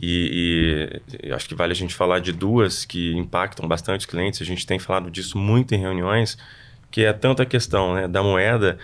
E, 0.00 1.00
e, 1.22 1.32
acho 1.32 1.48
que 1.48 1.54
vale 1.54 1.72
a 1.72 1.76
gente 1.76 1.94
falar 1.94 2.20
de 2.20 2.32
duas 2.32 2.84
que 2.84 3.12
impactam 3.14 3.66
bastante 3.66 4.00
os 4.00 4.06
clientes. 4.06 4.40
A 4.40 4.44
gente 4.44 4.66
tem 4.66 4.78
falado 4.78 5.10
disso 5.10 5.36
muito 5.36 5.74
em 5.74 5.78
reuniões, 5.78 6.38
que 6.90 7.04
é 7.04 7.12
tanto 7.12 7.42
a 7.42 7.46
questão 7.46 7.94
né, 7.94 8.06
da 8.06 8.22
moeda, 8.22 8.78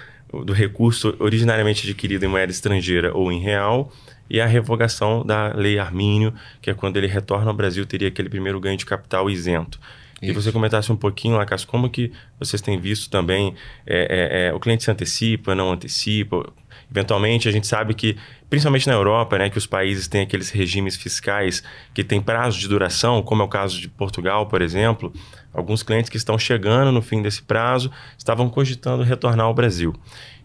do 0.45 0.53
recurso 0.53 1.15
originariamente 1.19 1.87
adquirido 1.87 2.25
em 2.25 2.29
moeda 2.29 2.53
estrangeira 2.53 3.17
ou 3.17 3.33
em 3.33 3.41
real, 3.41 3.93
e 4.29 4.41
a 4.41 4.47
revogação 4.47 5.25
da 5.25 5.55
lei 5.55 5.79
Armínio, 5.79 6.35
que 6.61 6.71
é 6.71 6.75
quando 6.75 6.99
ele 6.99 7.07
retorna 7.07 7.51
ao 7.51 7.57
Brasil, 7.57 7.87
teria 7.87 8.09
aquele 8.09 8.29
primeiro 8.29 8.61
ganho 8.61 8.77
de 8.77 8.85
capital 8.85 9.31
isento. 9.31 9.81
Isso. 10.21 10.31
E 10.31 10.35
você 10.35 10.53
comentasse 10.53 10.91
um 10.91 10.97
pouquinho, 10.97 11.37
Lacas, 11.37 11.65
como 11.65 11.89
que 11.89 12.13
vocês 12.39 12.61
têm 12.61 12.79
visto 12.79 13.09
também, 13.09 13.55
é, 13.87 14.47
é, 14.47 14.49
é, 14.49 14.53
o 14.53 14.59
cliente 14.59 14.85
se 14.85 14.91
antecipa, 14.91 15.55
não 15.55 15.73
antecipa, 15.73 16.53
Eventualmente, 16.91 17.49
a 17.49 17.53
gente 17.53 17.67
sabe 17.67 17.93
que, 17.93 18.17
principalmente 18.49 18.87
na 18.87 18.95
Europa, 18.95 19.37
né, 19.37 19.51
que 19.51 19.59
os 19.59 19.67
países 19.67 20.09
têm 20.09 20.23
aqueles 20.23 20.51
regimes 20.51 20.97
fiscais 20.97 21.63
que 21.93 22.03
têm 22.03 22.21
prazo 22.21 22.59
de 22.59 22.67
duração, 22.67 23.23
como 23.23 23.43
é 23.43 23.45
o 23.45 23.49
caso 23.49 23.79
de 23.79 23.89
Portugal, 23.89 24.47
por 24.47 24.63
exemplo. 24.63 25.13
Alguns 25.53 25.83
clientes 25.83 26.11
que 26.11 26.17
estão 26.17 26.39
chegando 26.39 26.93
no 26.93 27.03
fim 27.03 27.23
desse 27.23 27.43
prazo 27.43 27.91
estavam 28.17 28.49
cogitando 28.49 29.03
retornar 29.03 29.47
ao 29.47 29.55
Brasil. 29.55 29.95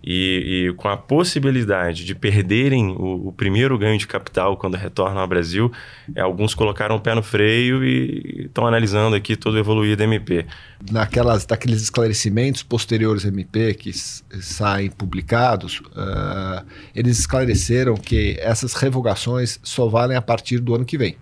E, 0.06 0.68
e, 0.68 0.74
com 0.74 0.89
a 0.89 0.98
possibilidade 0.98 2.04
de 2.04 2.13
perderem 2.13 2.89
o, 2.89 3.30
o, 3.30 3.32
primeiro 3.32 3.78
ganho 3.78 3.98
de 3.98 4.06
capital 4.06 4.58
quando 4.58 4.76
retornam 4.76 5.22
ao 5.22 5.28
Brasil, 5.28 5.72
é, 6.13 6.20
alguns 6.20 6.54
colocaram 6.54 6.98
o 6.98 7.00
pé 7.00 7.16
no 7.16 7.24
freio 7.24 7.82
e 7.86 8.48
estão 8.48 8.68
analisando 8.68 9.16
aqui 9.16 9.38
todo 9.38 9.54
o 9.54 9.58
evoluir 9.58 9.96
da 9.96 10.04
MP. 10.04 10.46
Naquelas, 10.92 11.46
daqueles 11.46 11.82
esclarecimentos 11.82 12.63
posteriores 12.63 13.24
à 13.24 13.30
MP 13.30 13.74
que 13.76 13.94
saem 13.94 14.89
publicados, 14.89 15.80
uh, 15.80 16.66
eles 16.94 17.20
esclareceram 17.20 17.96
que 17.96 18.36
essas 18.42 18.74
revogações 18.74 19.58
só 19.63 19.88
valem 19.88 20.18
a 20.18 20.22
partir 20.22 20.60
do 20.60 20.76
ano 20.76 20.84
que 20.84 20.98
vem, 20.98 21.16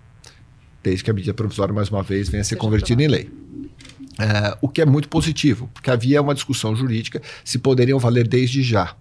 desde 0.84 1.04
que 1.04 1.12
a 1.12 1.14
medida 1.14 1.34
provisória, 1.34 1.74
mais 1.74 1.90
uma 1.90 2.04
vez, 2.04 2.30
venha 2.30 2.42
a 2.42 2.44
ser 2.44 2.56
convertida 2.56 3.02
em 3.04 3.08
lei. 3.08 3.30
É, 4.20 4.58
o 4.62 4.68
que 4.68 4.82
é 4.82 4.86
muito 4.86 5.08
positivo, 5.08 5.70
porque 5.74 5.90
havia 5.90 6.22
uma 6.22 6.34
discussão 6.34 6.76
jurídica 6.76 7.22
se 7.44 7.58
poderiam 7.58 7.98
valer 7.98 8.28
desde 8.28 8.62
já. 8.62 8.96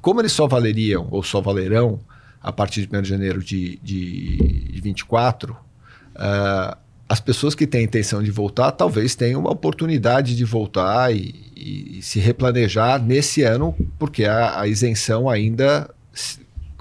Como 0.00 0.20
eles 0.20 0.32
só 0.32 0.46
valeriam, 0.46 1.08
ou 1.10 1.22
só 1.22 1.40
valerão, 1.40 2.00
a 2.40 2.52
partir 2.52 2.86
de 2.86 2.96
1 2.96 3.02
de 3.02 3.08
janeiro 3.08 3.42
de, 3.42 3.78
de, 3.82 4.36
de 4.72 4.80
24, 4.80 5.52
uh, 5.54 6.76
as 7.08 7.20
pessoas 7.20 7.54
que 7.54 7.66
têm 7.66 7.80
a 7.80 7.84
intenção 7.84 8.22
de 8.22 8.30
voltar 8.30 8.70
talvez 8.72 9.14
tenham 9.14 9.40
uma 9.40 9.50
oportunidade 9.50 10.36
de 10.36 10.44
voltar 10.44 11.14
e, 11.14 11.34
e, 11.56 11.98
e 11.98 12.02
se 12.02 12.18
replanejar 12.20 13.02
nesse 13.02 13.42
ano, 13.42 13.74
porque 13.98 14.24
a, 14.24 14.60
a 14.60 14.68
isenção 14.68 15.28
ainda 15.28 15.88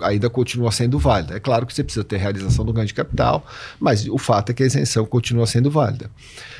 ainda 0.03 0.29
continua 0.29 0.71
sendo 0.71 0.99
válida. 0.99 1.35
É 1.35 1.39
claro 1.39 1.65
que 1.65 1.73
você 1.73 1.83
precisa 1.83 2.03
ter 2.03 2.17
realização 2.17 2.65
do 2.65 2.73
ganho 2.73 2.87
de 2.87 2.93
capital, 2.93 3.45
mas 3.79 4.07
o 4.07 4.17
fato 4.17 4.51
é 4.51 4.53
que 4.53 4.63
a 4.63 4.65
isenção 4.65 5.05
continua 5.05 5.47
sendo 5.47 5.71
válida. 5.71 6.09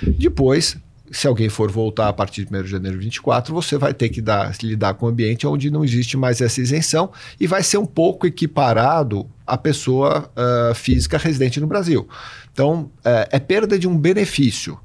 Depois, 0.01 0.77
se 1.12 1.27
alguém 1.27 1.47
for 1.47 1.71
voltar 1.71 2.10
a 2.10 2.13
partir 2.13 2.43
de 2.43 2.56
1 2.56 2.63
de 2.63 2.69
janeiro 2.69 2.97
de 2.97 3.03
24, 3.06 3.53
você 3.53 3.77
vai 3.77 3.93
ter 3.93 4.10
que 4.10 4.21
dar, 4.21 4.51
lidar 4.63 4.95
com 4.95 5.06
um 5.06 5.10
ambiente 5.10 5.45
onde 5.45 5.69
não 5.69 5.84
existe 5.84 6.17
mais 6.17 6.41
essa 6.41 6.60
isenção 6.60 7.12
e 7.39 7.45
vai 7.45 7.62
ser 7.62 7.77
um 7.77 7.86
pouco 7.86 8.25
equiparado 8.25 9.29
à 9.45 9.56
pessoa 9.56 10.32
uh, 10.32 10.73
física 10.73 11.17
residente 11.17 11.60
no 11.60 11.67
Brasil. 11.67 12.08
Então, 12.51 12.91
uh, 12.99 13.27
é 13.29 13.39
perda 13.39 13.77
de 13.77 13.88
um 13.88 13.97
benefício. 13.97 14.79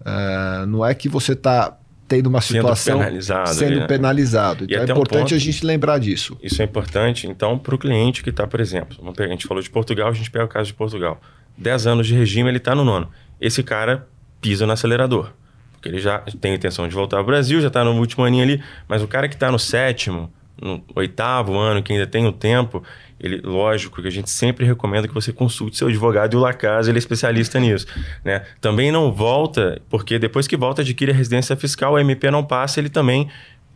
Uh, 0.00 0.66
não 0.66 0.84
é 0.84 0.94
que 0.94 1.08
você 1.08 1.32
está 1.32 1.76
tendo 2.08 2.28
uma 2.28 2.40
situação 2.40 2.98
sendo 2.98 3.04
penalizado. 3.04 3.54
Sendo 3.54 3.80
né? 3.80 3.86
penalizado. 3.86 4.64
Então 4.64 4.80
é 4.80 4.84
importante 4.84 5.18
um 5.18 5.20
ponto, 5.20 5.34
a 5.34 5.38
gente 5.38 5.66
lembrar 5.66 5.98
disso. 5.98 6.38
Isso 6.42 6.62
é 6.62 6.64
importante, 6.64 7.26
então, 7.26 7.58
para 7.58 7.74
o 7.74 7.78
cliente 7.78 8.22
que 8.22 8.30
está, 8.30 8.46
por 8.46 8.60
exemplo, 8.60 8.96
a 9.18 9.26
gente 9.26 9.46
falou 9.46 9.62
de 9.62 9.68
Portugal, 9.68 10.08
a 10.08 10.12
gente 10.12 10.30
pega 10.30 10.46
o 10.46 10.48
caso 10.48 10.68
de 10.68 10.74
Portugal. 10.74 11.20
10 11.58 11.86
anos 11.86 12.06
de 12.06 12.14
regime, 12.14 12.48
ele 12.48 12.56
está 12.56 12.74
no 12.74 12.84
nono. 12.84 13.10
Esse 13.40 13.62
cara 13.62 14.08
pisa 14.40 14.66
no 14.66 14.72
acelerador. 14.72 15.32
Porque 15.72 15.88
ele 15.88 16.00
já 16.00 16.20
tem 16.40 16.54
intenção 16.54 16.88
de 16.88 16.94
voltar 16.94 17.18
ao 17.18 17.24
Brasil, 17.24 17.60
já 17.60 17.68
está 17.68 17.84
no 17.84 17.92
último 17.92 18.24
aninho 18.24 18.42
ali. 18.42 18.62
Mas 18.88 19.02
o 19.02 19.06
cara 19.06 19.28
que 19.28 19.34
está 19.34 19.50
no 19.50 19.58
sétimo, 19.58 20.32
no 20.60 20.82
oitavo 20.94 21.56
ano, 21.56 21.82
que 21.82 21.92
ainda 21.92 22.06
tem 22.06 22.26
o 22.26 22.32
tempo, 22.32 22.82
ele, 23.20 23.40
lógico 23.42 24.00
que 24.00 24.08
a 24.08 24.10
gente 24.10 24.30
sempre 24.30 24.64
recomenda 24.64 25.08
que 25.08 25.14
você 25.14 25.32
consulte 25.32 25.76
seu 25.76 25.88
advogado 25.88 26.34
e 26.34 26.36
o 26.36 26.40
Lacasa, 26.40 26.90
ele 26.90 26.98
é 26.98 27.00
especialista 27.00 27.58
nisso. 27.58 27.86
Né? 28.24 28.44
Também 28.60 28.92
não 28.92 29.12
volta, 29.12 29.80
porque 29.88 30.18
depois 30.18 30.46
que 30.46 30.56
volta, 30.56 30.82
adquire 30.82 31.10
a 31.10 31.14
residência 31.14 31.56
fiscal, 31.56 31.94
o 31.94 31.98
MP 31.98 32.30
não 32.30 32.44
passa, 32.44 32.78
ele 32.78 32.88
também 32.88 33.28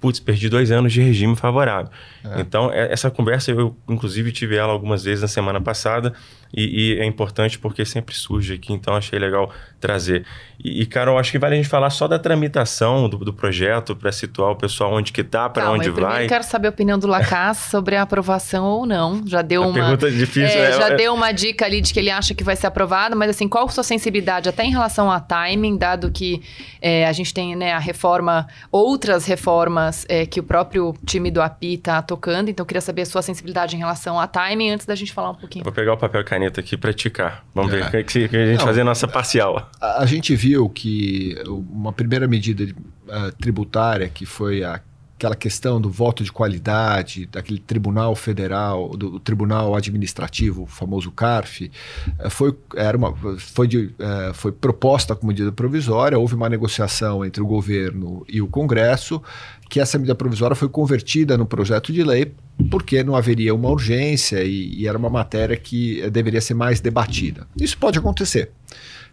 putz, 0.02 0.18
perdi 0.18 0.48
dois 0.48 0.72
anos 0.72 0.92
de 0.92 1.00
regime 1.00 1.36
favorável. 1.36 1.88
É. 2.24 2.40
Então, 2.40 2.72
é, 2.72 2.92
essa 2.92 3.08
conversa 3.08 3.52
eu, 3.52 3.76
inclusive, 3.88 4.32
tive 4.32 4.56
ela 4.56 4.72
algumas 4.72 5.04
vezes 5.04 5.22
na 5.22 5.28
semana 5.28 5.60
passada 5.60 6.12
e, 6.52 6.96
e, 6.96 6.98
é 6.98 7.06
importante 7.06 7.58
porque 7.58 7.84
sempre 7.84 8.14
surge 8.14 8.54
aqui, 8.54 8.72
então 8.72 8.94
achei 8.94 9.18
legal 9.18 9.50
trazer. 9.80 10.26
E, 10.62 10.82
e 10.82 10.86
Carol, 10.86 11.18
acho 11.18 11.30
que 11.30 11.38
vale 11.38 11.54
a 11.54 11.56
gente 11.56 11.68
falar 11.68 11.88
só 11.88 12.06
da 12.06 12.18
tramitação 12.18 13.08
do, 13.08 13.16
do 13.18 13.32
projeto 13.32 13.96
para 13.96 14.12
situar 14.12 14.50
o 14.50 14.56
pessoal 14.56 14.92
onde 14.92 15.12
que 15.12 15.22
tá, 15.22 15.48
para 15.48 15.70
onde 15.70 15.88
eu 15.88 15.94
vai. 15.94 16.24
Eu 16.24 16.28
quero 16.28 16.44
saber 16.44 16.66
a 16.66 16.70
opinião 16.70 16.98
do 16.98 17.06
Lacaz 17.06 17.58
sobre 17.70 17.96
a 17.96 18.02
aprovação 18.02 18.66
ou 18.66 18.84
não. 18.84 19.22
Já 19.26 19.40
deu 19.40 19.62
a 19.62 19.66
uma 19.66 19.74
pergunta 19.74 20.10
difícil. 20.10 20.60
É, 20.60 20.70
é, 20.70 20.72
já 20.72 20.88
é... 20.88 20.96
deu 20.96 21.14
uma 21.14 21.32
dica 21.32 21.64
ali 21.64 21.80
de 21.80 21.92
que 21.92 22.00
ele 22.00 22.10
acha 22.10 22.34
que 22.34 22.42
vai 22.42 22.56
ser 22.56 22.66
aprovado, 22.66 23.16
mas 23.16 23.30
assim, 23.30 23.48
qual 23.48 23.64
a 23.64 23.68
sua 23.68 23.84
sensibilidade 23.84 24.48
até 24.48 24.64
em 24.64 24.70
relação 24.70 25.10
a 25.10 25.20
timing, 25.20 25.78
dado 25.78 26.10
que 26.10 26.42
é, 26.80 27.06
a 27.06 27.12
gente 27.12 27.32
tem 27.32 27.54
né, 27.56 27.72
a 27.72 27.78
reforma, 27.78 28.46
outras 28.70 29.24
reformas 29.24 29.91
é, 30.08 30.26
que 30.26 30.40
o 30.40 30.42
próprio 30.42 30.94
time 31.06 31.30
do 31.30 31.40
API 31.40 31.74
está 31.74 32.02
tocando, 32.02 32.48
então 32.48 32.62
eu 32.62 32.66
queria 32.66 32.80
saber 32.80 33.02
a 33.02 33.06
sua 33.06 33.22
sensibilidade 33.22 33.76
em 33.76 33.78
relação 33.78 34.18
a 34.18 34.26
timing 34.26 34.70
antes 34.70 34.86
da 34.86 34.94
gente 34.94 35.12
falar 35.12 35.30
um 35.30 35.34
pouquinho. 35.34 35.64
vou 35.64 35.72
pegar 35.72 35.94
o 35.94 35.96
papel 35.96 36.20
e 36.20 36.24
caneta 36.24 36.60
aqui 36.60 36.76
para 36.76 36.92
ticar. 36.92 37.44
Vamos 37.54 37.72
é. 37.72 37.76
ver 37.76 37.86
o 37.86 38.04
que, 38.04 38.28
que, 38.28 38.36
a 38.36 38.46
gente 38.46 38.58
Não, 38.58 38.66
fazer 38.66 38.84
nossa 38.84 39.06
parcial. 39.06 39.70
A, 39.80 40.02
a, 40.02 40.06
gente 40.06 40.34
viu 40.34 40.68
que 40.68 41.36
uma 41.46 41.92
primeira 41.92 42.26
medida 42.26 42.64
uh, 42.64 43.32
tributária, 43.38 44.08
que 44.08 44.24
foi 44.26 44.62
a, 44.62 44.80
aquela 45.22 45.36
questão 45.36 45.80
do 45.80 45.88
voto 45.88 46.24
de 46.24 46.32
qualidade, 46.32 47.26
daquele 47.26 47.60
tribunal 47.60 48.16
federal, 48.16 48.88
do, 48.96 49.20
tribunal 49.20 49.76
administrativo, 49.76 50.64
o 50.64 50.66
famoso 50.66 51.12
CARF, 51.12 51.70
uh, 52.18 52.28
foi, 52.28 52.56
era 52.74 52.96
uma, 52.96 53.14
foi, 53.38 53.68
de, 53.68 53.86
uh, 53.86 54.34
foi 54.34 54.50
proposta 54.50 55.14
como 55.14 55.28
medida 55.28 55.52
provisória, 55.52 56.18
houve 56.18 56.34
uma 56.34 56.48
negociação 56.48 57.24
entre 57.24 57.40
o 57.40 57.46
governo 57.46 58.24
e 58.28 58.42
o 58.42 58.48
Congresso, 58.48 59.22
que 59.70 59.78
essa 59.78 59.96
medida 59.96 60.14
provisória 60.14 60.56
foi 60.56 60.68
convertida 60.68 61.38
no 61.38 61.46
projeto 61.46 61.92
de 61.92 62.02
lei 62.02 62.32
porque 62.70 63.02
não 63.02 63.14
haveria 63.14 63.54
uma 63.54 63.70
urgência 63.70 64.42
e, 64.42 64.74
e, 64.74 64.86
era 64.86 64.98
uma 64.98 65.08
matéria 65.08 65.56
que 65.56 66.08
deveria 66.10 66.40
ser 66.40 66.54
mais 66.54 66.80
debatida. 66.80 67.46
Isso 67.58 67.78
pode 67.78 67.98
acontecer. 67.98 68.50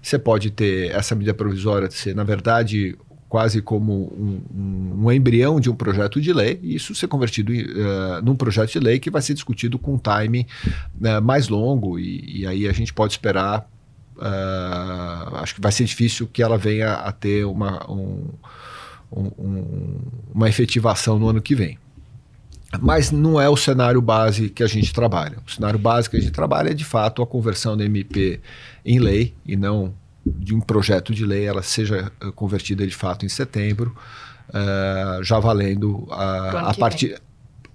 Você 0.01 0.19
pode 0.19 0.51
ter 0.51 0.91
essa 0.91 1.15
medida 1.15 1.33
provisória 1.33 1.89
ser, 1.89 2.15
na 2.15 2.23
verdade, 2.23 2.97
quase 3.29 3.61
como 3.61 4.11
um, 4.11 4.41
um, 4.53 5.05
um 5.05 5.11
embrião 5.11 5.59
de 5.59 5.69
um 5.69 5.75
projeto 5.75 6.19
de 6.19 6.33
lei, 6.33 6.59
e 6.63 6.75
isso 6.75 6.95
ser 6.95 7.07
convertido 7.07 7.53
uh, 7.53 8.21
num 8.23 8.35
projeto 8.35 8.71
de 8.71 8.79
lei 8.79 8.99
que 8.99 9.11
vai 9.11 9.21
ser 9.21 9.35
discutido 9.35 9.77
com 9.77 9.93
um 9.93 9.99
time 9.99 10.47
uh, 10.99 11.21
mais 11.21 11.47
longo, 11.47 11.99
e, 11.99 12.41
e, 12.41 12.47
aí 12.47 12.67
a 12.67 12.73
gente 12.73 12.91
pode 12.91 13.13
esperar. 13.13 13.69
Uh, 14.17 15.35
acho 15.37 15.55
que 15.55 15.61
vai 15.61 15.71
ser 15.71 15.85
difícil 15.85 16.27
que 16.27 16.41
ela 16.41 16.57
venha 16.57 16.93
a 16.93 17.11
ter 17.11 17.45
uma. 17.45 17.89
Um, 17.89 18.27
um, 19.11 19.97
uma 20.33 20.47
efetivação 20.49 21.17
no 21.17 21.29
ano 21.29 21.41
que 21.41 21.55
vem. 21.55 21.79
Mas 22.79 23.09
não 23.09 23.41
é 23.41 23.49
o 23.49 23.57
cenário 23.57 23.99
base 23.99 24.49
que 24.49 24.61
a 24.61 24.67
gente 24.67 24.93
trabalha. 24.93 25.39
O 25.47 25.49
cenário 25.49 25.79
base 25.79 26.07
que 26.07 26.17
a 26.17 26.19
gente 26.19 26.31
trabalha 26.31 26.69
é, 26.69 26.73
de 26.73 26.85
fato, 26.85 27.23
a 27.23 27.25
conversão 27.25 27.75
da 27.75 27.83
MP 27.83 28.39
em 28.85 28.99
lei 28.99 29.33
e 29.43 29.55
não 29.55 29.95
de 30.37 30.53
um 30.53 30.59
projeto 30.59 31.13
de 31.13 31.25
lei, 31.25 31.45
ela 31.45 31.61
seja 31.61 32.11
eh, 32.21 32.31
convertida 32.35 32.85
de 32.85 32.95
fato 32.95 33.25
em 33.25 33.29
setembro, 33.29 33.95
uh, 34.49 35.23
já 35.23 35.39
valendo 35.39 36.07
a, 36.11 36.69
a 36.69 36.73
partir. 36.73 37.19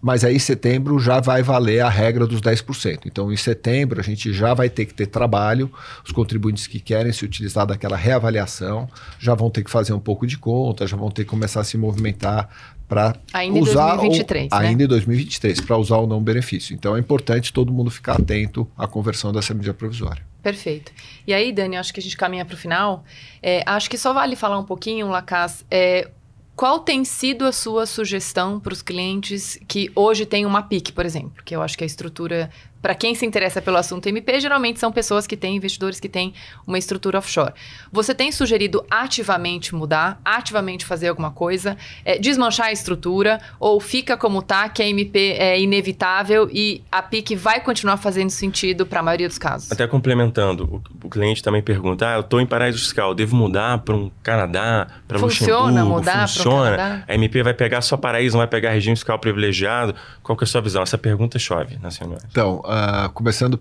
Mas 0.01 0.23
aí 0.23 0.37
em 0.37 0.39
setembro 0.39 0.99
já 0.99 1.19
vai 1.19 1.43
valer 1.43 1.81
a 1.81 1.89
regra 1.89 2.27
dos 2.27 2.41
10%. 2.41 3.07
Então 3.07 3.33
em 3.33 3.37
setembro 3.39 3.99
a 3.99 4.03
gente 4.03 4.35
já 4.35 4.53
vai 4.53 4.69
ter 4.69 4.85
que 4.85 4.93
ter 4.93 5.07
trabalho, 5.07 5.73
os 6.05 6.13
contribuintes 6.13 6.67
que 6.67 6.79
querem 6.79 7.11
se 7.11 7.25
utilizar 7.25 7.67
daquela 7.67 7.97
reavaliação 7.97 8.87
já 9.19 9.35
vão 9.35 9.49
ter 9.49 9.65
que 9.65 9.71
fazer 9.71 9.95
um 9.95 9.99
pouco 9.99 10.27
de 10.27 10.37
conta, 10.37 10.87
já 10.87 10.95
vão 10.95 11.11
ter 11.11 11.25
que 11.25 11.31
começar 11.31 11.61
a 11.61 11.65
se 11.65 11.79
movimentar 11.79 12.51
para 12.89 13.17
usar 13.31 13.45
em 13.45 13.53
2023, 13.53 14.49
ou, 14.53 14.59
né? 14.59 14.67
ainda 14.69 14.85
em 14.85 14.87
2023 14.87 15.61
para 15.61 15.77
usar 15.77 15.97
o 15.99 16.07
não 16.07 16.23
benefício. 16.23 16.75
Então 16.75 16.97
é 16.97 17.01
importante 17.01 17.53
todo 17.53 17.73
mundo 17.73 17.91
ficar 17.91 18.15
atento 18.15 18.69
à 18.77 18.87
conversão 18.87 19.33
dessa 19.33 19.55
medida 19.55 19.75
provisória. 19.75 20.25
Perfeito. 20.43 20.93
E 21.27 21.33
aí, 21.33 21.53
Dani, 21.53 21.77
acho 21.77 21.93
que 21.93 22.01
a 22.01 22.03
gente 22.03 22.17
caminha 22.17 22.45
para 22.45 22.55
o 22.55 22.59
final. 22.59 23.03
É, 23.43 23.63
acho 23.65 23.89
que 23.89 23.97
só 23.97 24.13
vale 24.13 24.37
falar 24.37 24.59
um 24.59 24.65
pouquinho, 24.65 25.09
Lacaz, 25.09 25.65
é, 25.71 26.11
qual 26.55 26.81
tem 26.81 27.05
sido 27.05 27.47
a 27.47 27.53
sua 27.53 27.87
sugestão 27.87 28.61
para 28.61 28.73
os 28.73 28.83
clientes 28.83 29.59
que 29.67 29.91
hoje 29.95 30.27
têm 30.27 30.47
uma 30.47 30.63
PIC, 30.63 30.93
por 30.93 31.05
exemplo? 31.05 31.43
Que 31.45 31.57
eu 31.57 31.63
acho 31.63 31.77
que 31.77 31.83
a 31.83 31.87
estrutura 31.87 32.51
para 32.85 32.95
quem 32.95 33.15
se 33.15 33.25
interessa 33.25 33.63
pelo 33.63 33.79
assunto 33.79 34.07
MP, 34.11 34.39
geralmente 34.41 34.79
são 34.79 34.93
pessoas 34.93 35.27
que 35.27 35.39
têm 35.39 35.57
investidores 35.57 35.99
que 35.99 36.07
têm 36.07 36.35
uma 36.67 36.77
estrutura 36.77 37.17
offshore. 37.17 37.55
Você 37.91 38.15
tem 38.15 38.31
sugerido 38.31 38.85
ativamente 38.91 39.75
mudar, 39.75 40.21
ativamente 40.23 40.85
fazer 40.85 41.09
alguma 41.09 41.31
coisa, 41.31 41.79
é, 42.05 42.19
desmanchar 42.19 42.67
a 42.67 42.73
estrutura, 42.73 43.41
ou 43.59 43.81
fica 43.81 44.19
como 44.19 44.43
tá, 44.43 44.69
que 44.69 44.83
a 44.83 44.87
MP 44.87 45.35
é 45.39 45.59
inevitável 45.59 46.47
e 46.53 46.83
a 46.93 47.01
PIC 47.01 47.35
vai 47.35 47.59
continuar 47.59 47.97
fazendo 47.97 48.29
sentido 48.29 48.85
para 48.85 49.01
a 49.01 49.03
maioria 49.03 49.29
dos 49.29 49.39
casos? 49.39 49.73
Até 49.73 49.87
complementando, 49.87 50.83
o, 51.03 51.07
o 51.07 51.09
cliente 51.09 51.43
também 51.43 51.63
pergunta: 51.63 52.07
ah, 52.07 52.15
eu 52.17 52.21
estou 52.21 52.39
em 52.39 52.45
paraíso 52.47 52.81
fiscal, 52.81 53.15
devo 53.15 53.35
mudar 53.35 53.79
para 53.79 53.95
um 53.95 54.11
Canadá, 54.23 54.89
para 55.09 55.17
Luxemburgo? 55.19 55.63
Funciona 55.63 55.85
mudar 55.87 56.29
para 56.31 56.51
um 56.51 56.63
Canadá? 56.65 57.05
A 57.09 57.15
MP 57.15 57.43
vai 57.43 57.55
pegar 57.55 57.81
só 57.81 57.97
paraíso, 57.97 58.37
não 58.37 58.41
vai 58.41 58.49
pegar 58.49 58.73
regime 58.73 58.95
fiscal 58.95 59.19
privilegiado? 59.19 59.95
Qual 60.23 60.37
que 60.37 60.45
é 60.45 60.47
a 60.47 60.49
sua 60.49 60.61
visão? 60.61 60.83
Essa 60.83 60.99
pergunta 60.99 61.39
chove 61.39 61.79
na 61.81 61.91
senhora. 61.91 62.21
Então, 62.31 62.61
uh, 62.75 63.11
começando 63.13 63.61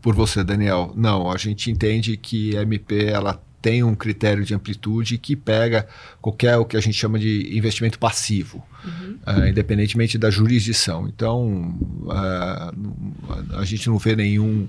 por 0.00 0.14
você, 0.14 0.44
Daniel, 0.44 0.92
não, 0.94 1.30
a 1.30 1.36
gente 1.36 1.70
entende 1.70 2.16
que 2.16 2.56
a 2.56 2.62
MP 2.62 3.06
ela 3.06 3.42
tem 3.62 3.82
um 3.82 3.94
critério 3.94 4.44
de 4.44 4.54
amplitude 4.54 5.16
que 5.16 5.34
pega 5.34 5.88
qualquer 6.20 6.58
o 6.58 6.66
que 6.66 6.76
a 6.76 6.80
gente 6.80 6.98
chama 6.98 7.18
de 7.18 7.56
investimento 7.56 7.98
passivo, 7.98 8.62
uhum. 8.84 9.16
uh, 9.26 9.48
independentemente 9.48 10.18
da 10.18 10.30
jurisdição. 10.30 11.08
Então, 11.08 11.74
uh, 12.02 13.56
a 13.58 13.64
gente 13.64 13.88
não 13.88 13.96
vê 13.98 14.14
nenhum 14.14 14.68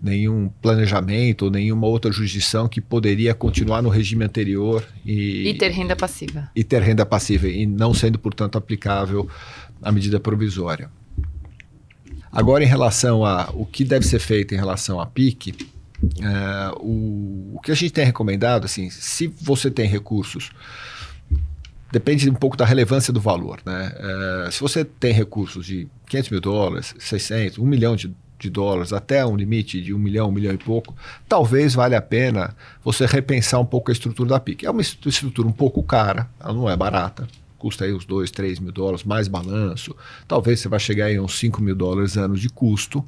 nenhum 0.00 0.48
planejamento 0.62 1.46
ou 1.46 1.50
nenhuma 1.50 1.88
outra 1.88 2.12
jurisdição 2.12 2.68
que 2.68 2.80
poderia 2.80 3.34
continuar 3.34 3.82
no 3.82 3.88
regime 3.88 4.24
anterior 4.24 4.86
e, 5.04 5.48
e 5.48 5.54
ter 5.54 5.72
renda 5.72 5.96
passiva. 5.96 6.48
E 6.54 6.62
ter 6.62 6.80
renda 6.80 7.04
passiva 7.04 7.48
e 7.48 7.66
não 7.66 7.92
sendo, 7.92 8.16
portanto, 8.16 8.56
aplicável 8.56 9.28
a 9.82 9.90
medida 9.90 10.20
provisória. 10.20 10.88
Agora, 12.30 12.62
em 12.62 12.66
relação 12.66 13.24
a 13.24 13.50
o 13.52 13.64
que 13.64 13.84
deve 13.84 14.06
ser 14.06 14.18
feito 14.18 14.54
em 14.54 14.58
relação 14.58 15.00
à 15.00 15.06
PIC, 15.06 15.54
é, 16.20 16.74
o, 16.78 17.54
o 17.54 17.60
que 17.62 17.72
a 17.72 17.74
gente 17.74 17.92
tem 17.92 18.04
recomendado, 18.04 18.64
assim, 18.64 18.90
se 18.90 19.26
você 19.26 19.70
tem 19.70 19.88
recursos 19.88 20.50
depende 21.90 22.28
um 22.28 22.34
pouco 22.34 22.54
da 22.54 22.66
relevância 22.66 23.12
do 23.12 23.20
valor. 23.20 23.60
Né? 23.64 23.92
É, 24.46 24.50
se 24.50 24.60
você 24.60 24.84
tem 24.84 25.12
recursos 25.12 25.64
de 25.64 25.88
500 26.06 26.30
mil 26.30 26.40
dólares, 26.40 26.94
600, 26.98 27.58
1 27.58 27.64
milhão 27.66 27.96
de 27.96 28.14
de 28.38 28.48
dólares 28.48 28.92
até 28.92 29.26
um 29.26 29.36
limite 29.36 29.82
de 29.82 29.92
um 29.92 29.98
milhão, 29.98 30.28
um 30.28 30.32
milhão 30.32 30.54
e 30.54 30.58
pouco, 30.58 30.94
talvez 31.28 31.74
valha 31.74 31.98
a 31.98 32.02
pena 32.02 32.54
você 32.84 33.04
repensar 33.04 33.60
um 33.60 33.66
pouco 33.66 33.90
a 33.90 33.92
estrutura 33.92 34.30
da 34.30 34.40
PIC. 34.40 34.64
É 34.64 34.70
uma 34.70 34.80
estrutura 34.80 35.48
um 35.48 35.52
pouco 35.52 35.82
cara, 35.82 36.28
ela 36.40 36.54
não 36.54 36.70
é 36.70 36.76
barata, 36.76 37.26
custa 37.58 37.84
aí 37.84 37.92
uns 37.92 38.04
2, 38.04 38.30
3 38.30 38.60
mil 38.60 38.72
dólares, 38.72 39.04
mais 39.04 39.28
balanço, 39.28 39.94
talvez 40.26 40.60
você 40.60 40.68
vai 40.68 40.78
chegar 40.78 41.06
aí 41.06 41.18
uns 41.18 41.38
5 41.38 41.60
mil 41.60 41.74
dólares 41.74 42.16
anos 42.16 42.40
de 42.40 42.48
custo, 42.48 43.00
uh, 43.00 43.06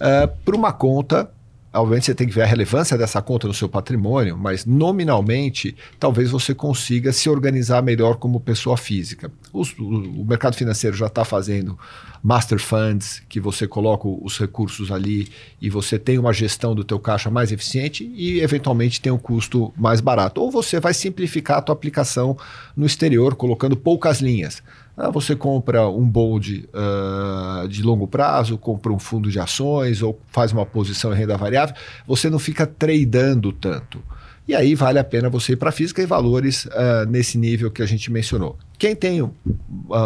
eh, 0.00 0.26
para 0.26 0.56
uma 0.56 0.72
conta 0.72 1.30
Obviamente 1.72 2.06
você 2.06 2.14
tem 2.14 2.26
que 2.26 2.34
ver 2.34 2.42
a 2.42 2.46
relevância 2.46 2.98
dessa 2.98 3.22
conta 3.22 3.46
no 3.46 3.54
seu 3.54 3.68
patrimônio, 3.68 4.36
mas 4.36 4.66
nominalmente 4.66 5.76
talvez 6.00 6.28
você 6.28 6.52
consiga 6.52 7.12
se 7.12 7.30
organizar 7.30 7.80
melhor 7.80 8.16
como 8.16 8.40
pessoa 8.40 8.76
física. 8.76 9.30
O, 9.52 9.62
o, 9.78 10.24
mercado 10.24 10.56
financeiro 10.56 10.96
já 10.96 11.06
está 11.06 11.24
fazendo 11.24 11.78
master 12.20 12.58
funds, 12.58 13.22
que 13.28 13.38
você 13.38 13.68
coloca 13.68 14.08
os 14.08 14.36
recursos 14.36 14.90
ali 14.90 15.28
e 15.60 15.70
você 15.70 15.96
tem 15.96 16.18
uma 16.18 16.32
gestão 16.32 16.74
do 16.74 16.82
teu 16.82 16.98
caixa 16.98 17.30
mais 17.30 17.52
eficiente 17.52 18.04
e 18.16 18.40
eventualmente 18.40 19.00
tem 19.00 19.12
um 19.12 19.18
custo 19.18 19.72
mais 19.76 20.00
barato. 20.00 20.40
Ou 20.40 20.50
você 20.50 20.80
vai 20.80 20.92
simplificar 20.92 21.58
a 21.58 21.62
tua 21.62 21.72
aplicação 21.72 22.36
no 22.76 22.84
exterior, 22.84 23.36
colocando 23.36 23.76
poucas 23.76 24.20
linhas. 24.20 24.60
Ah, 25.02 25.08
você 25.08 25.34
compra 25.34 25.88
um 25.88 26.06
bond 26.06 26.68
uh, 26.74 27.66
de 27.66 27.82
longo 27.82 28.06
prazo, 28.06 28.58
compra 28.58 28.92
um 28.92 28.98
fundo 28.98 29.30
de 29.30 29.40
ações 29.40 30.02
ou 30.02 30.20
faz 30.28 30.52
uma 30.52 30.66
posição 30.66 31.10
em 31.10 31.16
renda 31.16 31.38
variável, 31.38 31.74
você 32.06 32.28
não 32.28 32.38
fica 32.38 32.66
tradando 32.66 33.50
tanto. 33.50 34.02
E 34.46 34.54
aí 34.54 34.74
vale 34.74 34.98
a 34.98 35.04
pena 35.04 35.30
você 35.30 35.54
ir 35.54 35.56
para 35.56 35.70
a 35.70 35.72
física 35.72 36.02
e 36.02 36.06
valores 36.06 36.66
uh, 36.66 37.08
nesse 37.08 37.38
nível 37.38 37.70
que 37.70 37.80
a 37.80 37.86
gente 37.86 38.12
mencionou. 38.12 38.58
Quem 38.78 38.94
tem 38.94 39.22
uh, 39.22 39.32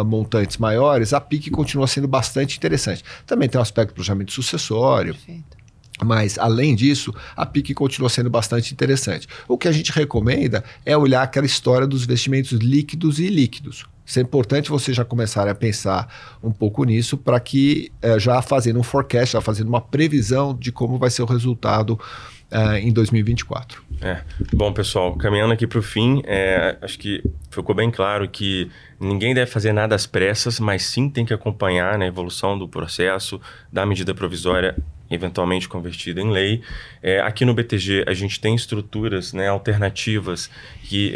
montantes 0.05 0.55
maiores, 0.55 1.11
a 1.11 1.19
PIC 1.19 1.49
continua 1.49 1.87
sendo 1.87 2.07
bastante 2.07 2.55
interessante. 2.55 3.03
Também 3.25 3.49
tem 3.49 3.59
um 3.59 3.61
aspecto 3.61 3.89
de 3.89 3.95
planejamento 3.95 4.31
sucessório. 4.31 5.13
Perfeito. 5.13 5.57
Mas, 6.05 6.37
além 6.37 6.73
disso, 6.73 7.13
a 7.35 7.45
PIC 7.45 7.73
continua 7.73 8.09
sendo 8.09 8.29
bastante 8.29 8.71
interessante. 8.71 9.27
O 9.45 9.57
que 9.57 9.67
a 9.67 9.71
gente 9.73 9.91
recomenda 9.91 10.63
é 10.85 10.95
olhar 10.95 11.21
aquela 11.21 11.45
história 11.45 11.85
dos 11.85 12.03
investimentos 12.03 12.51
líquidos 12.53 13.19
e 13.19 13.25
ilíquidos. 13.25 13.85
Isso 14.05 14.19
é 14.19 14.21
importante 14.21 14.69
você 14.69 14.93
já 14.93 15.03
começar 15.03 15.47
a 15.47 15.55
pensar 15.55 16.37
um 16.43 16.51
pouco 16.51 16.83
nisso 16.83 17.17
para 17.17 17.39
que 17.39 17.91
é, 18.01 18.19
já 18.19 18.41
fazendo 18.41 18.79
um 18.79 18.83
forecast, 18.83 19.33
já 19.33 19.41
fazendo 19.41 19.67
uma 19.67 19.81
previsão 19.81 20.53
de 20.53 20.71
como 20.71 20.97
vai 20.97 21.09
ser 21.09 21.23
o 21.23 21.25
resultado 21.25 21.99
é, 22.51 22.79
em 22.79 22.93
2024. 22.93 23.83
É. 24.01 24.21
Bom, 24.53 24.71
pessoal, 24.71 25.15
caminhando 25.15 25.53
aqui 25.53 25.65
para 25.65 25.79
o 25.79 25.81
fim, 25.81 26.21
é, 26.25 26.77
acho 26.81 26.99
que 26.99 27.23
ficou 27.49 27.73
bem 27.73 27.89
claro 27.89 28.29
que 28.29 28.69
ninguém 28.99 29.33
deve 29.33 29.49
fazer 29.49 29.73
nada 29.73 29.95
às 29.95 30.05
pressas, 30.05 30.59
mas 30.59 30.83
sim 30.83 31.09
tem 31.09 31.25
que 31.25 31.33
acompanhar 31.33 31.97
né, 31.97 32.05
a 32.05 32.07
evolução 32.07 32.57
do 32.57 32.67
processo 32.67 33.41
da 33.71 33.85
medida 33.85 34.13
provisória 34.13 34.75
eventualmente 35.09 35.67
convertida 35.67 36.21
em 36.21 36.29
lei. 36.31 36.61
É, 37.01 37.19
aqui 37.19 37.45
no 37.45 37.53
BTG 37.53 38.05
a 38.07 38.13
gente 38.13 38.39
tem 38.39 38.55
estruturas 38.55 39.33
né, 39.33 39.47
alternativas 39.47 40.49
que 40.83 41.13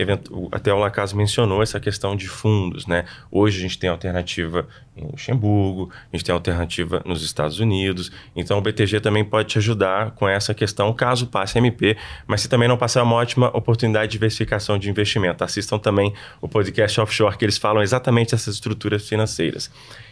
até 0.51 0.73
o 0.73 0.79
Lacaz 0.79 1.13
mencionou 1.13 1.61
essa 1.63 1.79
questão 1.79 2.15
de 2.15 2.27
fundos. 2.27 2.85
Né? 2.85 3.05
Hoje 3.31 3.59
a 3.59 3.61
gente 3.61 3.77
tem 3.77 3.89
alternativa 3.89 4.67
em 5.01 5.07
Luxemburgo, 5.07 5.89
a 6.11 6.15
gente 6.15 6.25
tem 6.25 6.33
alternativa 6.33 7.01
nos 7.05 7.23
Estados 7.23 7.59
Unidos. 7.59 8.11
Então 8.35 8.57
o 8.57 8.61
BTG 8.61 8.99
também 8.99 9.23
pode 9.23 9.49
te 9.49 9.57
ajudar 9.57 10.11
com 10.11 10.27
essa 10.27 10.53
questão 10.53 10.93
caso 10.93 11.27
passe 11.27 11.57
MP, 11.57 11.97
mas 12.27 12.41
se 12.41 12.49
também 12.49 12.67
não 12.67 12.77
passar 12.77 12.99
é 12.99 13.03
uma 13.03 13.15
ótima 13.15 13.47
oportunidade 13.55 14.07
de 14.07 14.11
diversificação 14.13 14.77
de 14.77 14.89
investimento. 14.89 15.43
Assistam 15.43 15.79
também 15.79 16.13
o 16.41 16.47
podcast 16.47 16.99
Offshore 16.99 17.37
que 17.37 17.45
eles 17.45 17.57
falam 17.57 17.81
exatamente 17.81 18.31
dessas 18.31 18.55
estruturas 18.55 19.07
financeiras. 19.07 19.71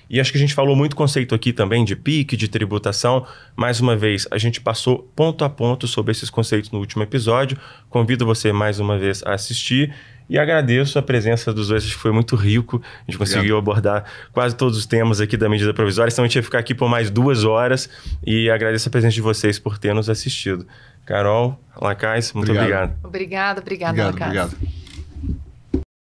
E 0.10 0.20
acho 0.22 0.32
que 0.32 0.38
a 0.38 0.42
gente 0.42 0.54
falou 0.54 0.76
muito 0.76 0.96
conceito 0.96 1.36
aqui 1.36 1.52
também 1.52 1.84
de 1.84 1.96
PIC, 1.96 2.38
de 2.38 2.48
tributação. 2.48 3.26
Mais 3.56 3.82
uma 3.82 3.96
vez, 3.96 4.26
a 4.32 4.38
gente 4.38 4.62
passou 4.62 5.00
ponto 5.16 5.44
a 5.44 5.50
ponto 5.50 5.88
sobre 5.88 6.12
esses 6.12 6.30
conceitos 6.30 6.72
no 6.72 6.80
último 6.80 7.04
episódio. 7.04 7.58
Convido 7.90 8.26
você 8.26 8.54
mais 8.54 8.80
uma 8.80 8.98
vez 8.98 9.22
a 9.24 9.34
assistir. 9.34 9.94
E 10.30 10.38
agradeço 10.38 11.00
a 11.00 11.02
presença 11.02 11.54
dos 11.54 11.70
dois, 11.70 11.84
acho 11.84 11.94
que 11.96 12.00
foi 12.02 12.12
muito 12.12 12.36
rico. 12.36 12.82
A 12.86 13.10
gente 13.12 13.18
conseguiu 13.18 13.58
Obrigado. 13.58 13.86
abordar 13.92 14.12
quase 14.32 14.56
todos 14.56 14.78
os 14.78 14.86
temas 14.86 15.22
aqui 15.22 15.38
da 15.38 15.48
medida 15.48 15.74
provisória, 15.74 16.12
então 16.12 16.26
a 16.26 16.28
gente 16.28 16.36
ia 16.36 16.44
ficar 16.44 16.60
aqui 16.60 16.76
por 16.76 16.90
mais 16.90 17.10
duas 17.10 17.44
horas. 17.44 17.90
E 18.26 18.50
agradeço 18.50 18.90
a 18.90 18.92
presença 18.92 19.14
de 19.14 19.22
vocês 19.22 19.58
por 19.58 19.78
ter 19.78 19.94
nos 19.94 20.10
assistido. 20.10 20.68
Carol, 21.06 21.58
Lacais, 21.82 22.34
muito 22.34 22.52
obrigado. 22.52 22.94
Obrigado, 23.04 23.60
obrigado, 23.60 23.94
obrigado 23.94 24.14
Lacais. 24.14 24.52
Obrigado. 24.54 24.87